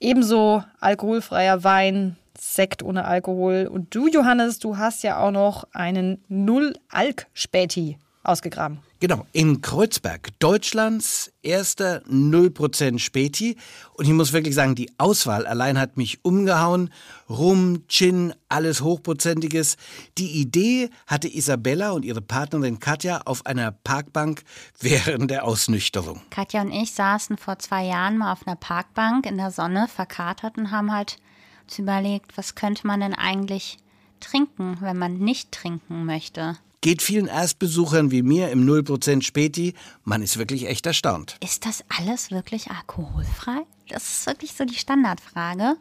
Ebenso 0.00 0.64
alkoholfreier 0.80 1.62
Wein, 1.62 2.16
Sekt 2.36 2.82
ohne 2.82 3.04
Alkohol. 3.04 3.68
Und 3.70 3.94
du, 3.94 4.08
Johannes, 4.08 4.58
du 4.58 4.76
hast 4.76 5.04
ja 5.04 5.18
auch 5.18 5.30
noch 5.30 5.68
einen 5.72 6.24
Null-Alk-Späti 6.26 7.98
ausgegraben. 8.24 8.80
Genau, 9.02 9.26
in 9.32 9.62
Kreuzberg, 9.62 10.28
Deutschlands 10.38 11.32
erster 11.42 12.04
0% 12.04 13.00
Späti. 13.00 13.56
Und 13.94 14.04
ich 14.04 14.12
muss 14.12 14.32
wirklich 14.32 14.54
sagen, 14.54 14.76
die 14.76 14.92
Auswahl 14.96 15.44
allein 15.44 15.76
hat 15.76 15.96
mich 15.96 16.24
umgehauen. 16.24 16.88
Rum, 17.28 17.82
Gin, 17.88 18.32
alles 18.48 18.80
Hochprozentiges. 18.80 19.76
Die 20.18 20.40
Idee 20.40 20.88
hatte 21.08 21.26
Isabella 21.26 21.90
und 21.90 22.04
ihre 22.04 22.20
Partnerin 22.20 22.78
Katja 22.78 23.22
auf 23.24 23.44
einer 23.44 23.72
Parkbank 23.72 24.44
während 24.78 25.32
der 25.32 25.46
Ausnüchterung. 25.46 26.22
Katja 26.30 26.62
und 26.62 26.70
ich 26.70 26.92
saßen 26.92 27.38
vor 27.38 27.58
zwei 27.58 27.84
Jahren 27.84 28.18
mal 28.18 28.30
auf 28.30 28.46
einer 28.46 28.54
Parkbank 28.54 29.26
in 29.26 29.36
der 29.36 29.50
Sonne, 29.50 29.88
verkatert 29.88 30.58
und 30.58 30.70
haben 30.70 30.92
halt 30.92 31.16
uns 31.64 31.76
überlegt, 31.76 32.38
was 32.38 32.54
könnte 32.54 32.86
man 32.86 33.00
denn 33.00 33.14
eigentlich 33.14 33.78
trinken, 34.20 34.76
wenn 34.78 34.96
man 34.96 35.18
nicht 35.18 35.50
trinken 35.50 36.04
möchte. 36.04 36.56
Geht 36.82 37.00
vielen 37.00 37.28
Erstbesuchern 37.28 38.10
wie 38.10 38.22
mir 38.22 38.50
im 38.50 38.66
0% 38.66 39.22
Späti, 39.22 39.74
man 40.02 40.20
ist 40.20 40.36
wirklich 40.36 40.66
echt 40.66 40.84
erstaunt. 40.84 41.36
Ist 41.38 41.64
das 41.64 41.84
alles 41.96 42.32
wirklich 42.32 42.72
alkoholfrei? 42.72 43.60
Das 43.88 44.02
ist 44.02 44.26
wirklich 44.26 44.52
so 44.54 44.64
die 44.64 44.74
Standardfrage. 44.74 45.76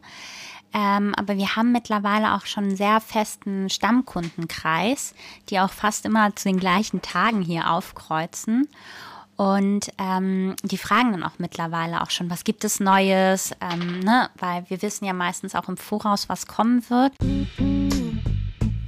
Ähm, 0.75 1.15
aber 1.17 1.37
wir 1.37 1.55
haben 1.55 1.71
mittlerweile 1.71 2.35
auch 2.35 2.45
schon 2.45 2.65
einen 2.65 2.75
sehr 2.77 3.01
festen 3.01 3.71
Stammkundenkreis, 3.71 5.15
die 5.49 5.59
auch 5.59 5.71
fast 5.71 6.05
immer 6.05 6.35
zu 6.35 6.49
den 6.49 6.59
gleichen 6.59 7.01
Tagen 7.01 7.41
hier 7.41 7.71
aufkreuzen. 7.71 8.67
Und 9.37 9.91
ähm, 9.97 10.55
die 10.61 10.77
fragen 10.77 11.13
dann 11.13 11.23
auch 11.23 11.39
mittlerweile 11.39 12.03
auch 12.03 12.11
schon, 12.11 12.29
was 12.29 12.43
gibt 12.43 12.63
es 12.63 12.79
Neues, 12.79 13.53
ähm, 13.59 14.01
ne? 14.01 14.29
weil 14.37 14.69
wir 14.69 14.83
wissen 14.83 15.05
ja 15.05 15.13
meistens 15.13 15.55
auch 15.55 15.67
im 15.67 15.77
Voraus, 15.77 16.29
was 16.29 16.45
kommen 16.45 16.87
wird. 16.91 17.13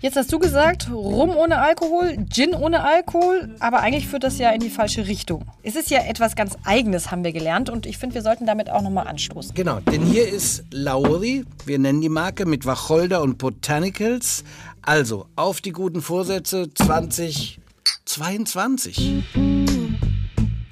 Jetzt 0.03 0.15
hast 0.17 0.31
du 0.33 0.37
gesagt, 0.37 0.91
Rum 0.91 1.29
ohne 1.29 1.59
Alkohol, 1.59 2.17
Gin 2.29 2.53
ohne 2.53 2.83
Alkohol, 2.83 3.55
aber 3.61 3.79
eigentlich 3.79 4.05
führt 4.05 4.25
das 4.25 4.37
ja 4.37 4.49
in 4.49 4.59
die 4.59 4.69
falsche 4.69 5.07
Richtung. 5.07 5.45
Es 5.63 5.77
ist 5.77 5.89
ja 5.89 5.99
etwas 5.99 6.35
ganz 6.35 6.57
Eigenes, 6.65 7.09
haben 7.09 7.23
wir 7.23 7.31
gelernt 7.31 7.69
und 7.69 7.85
ich 7.85 7.97
finde, 7.97 8.15
wir 8.15 8.21
sollten 8.21 8.45
damit 8.45 8.69
auch 8.69 8.81
nochmal 8.81 9.07
anstoßen. 9.07 9.55
Genau, 9.55 9.79
denn 9.79 10.01
hier 10.01 10.27
ist 10.27 10.65
Lauri, 10.71 11.45
wir 11.65 11.79
nennen 11.79 12.01
die 12.01 12.09
Marke 12.09 12.45
mit 12.45 12.65
Wacholder 12.65 13.21
und 13.21 13.37
Botanicals. 13.37 14.43
Also 14.81 15.27
auf 15.37 15.61
die 15.61 15.71
guten 15.71 16.01
Vorsätze 16.01 16.67
2022. 16.73 19.21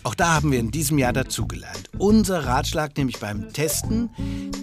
Auch 0.04 0.16
da 0.16 0.34
haben 0.34 0.52
wir 0.52 0.60
in 0.60 0.72
diesem 0.72 0.98
Jahr 0.98 1.14
dazugelernt. 1.14 1.90
Unser 1.98 2.46
Ratschlag 2.46 2.98
nämlich 2.98 3.20
beim 3.20 3.54
Testen, 3.54 4.10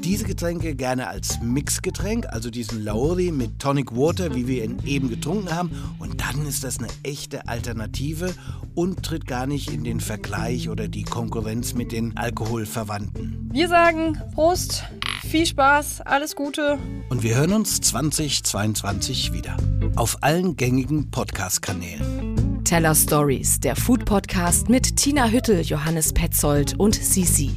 diese 0.03 0.24
Getränke 0.24 0.74
gerne 0.74 1.07
als 1.07 1.40
Mixgetränk, 1.40 2.27
also 2.27 2.51
diesen 2.51 2.83
Lauri 2.83 3.31
mit 3.31 3.61
Tonic 3.61 3.94
Water, 3.94 4.35
wie 4.35 4.48
wir 4.48 4.64
ihn 4.64 4.83
eben 4.85 5.09
getrunken 5.09 5.55
haben. 5.55 5.70
Und 6.01 6.20
dann 6.20 6.44
ist 6.46 6.64
das 6.64 6.79
eine 6.79 6.88
echte 7.05 7.46
Alternative 7.46 8.35
und 8.74 9.05
tritt 9.05 9.27
gar 9.27 9.46
nicht 9.46 9.70
in 9.70 9.85
den 9.85 10.01
Vergleich 10.01 10.68
oder 10.70 10.88
die 10.88 11.05
Konkurrenz 11.05 11.74
mit 11.74 11.92
den 11.92 12.16
Alkoholverwandten. 12.16 13.48
Wir 13.53 13.68
sagen 13.68 14.20
Prost, 14.35 14.85
viel 15.22 15.46
Spaß, 15.46 16.01
alles 16.01 16.35
Gute. 16.35 16.79
Und 17.11 17.22
wir 17.22 17.37
hören 17.37 17.53
uns 17.53 17.81
2022 17.81 19.33
wieder. 19.33 19.57
Auf 19.94 20.22
allen 20.22 20.57
gängigen 20.57 21.11
Podcast-Kanälen. 21.11 22.47
Teller 22.68 22.94
Stories, 22.94 23.61
der 23.61 23.74
Food 23.74 24.04
Podcast 24.04 24.68
mit 24.68 24.96
Tina 24.96 25.31
Hüttel, 25.31 25.62
Johannes 25.62 26.12
Petzold 26.12 26.78
und 26.78 26.94
Sisi. 26.94 27.52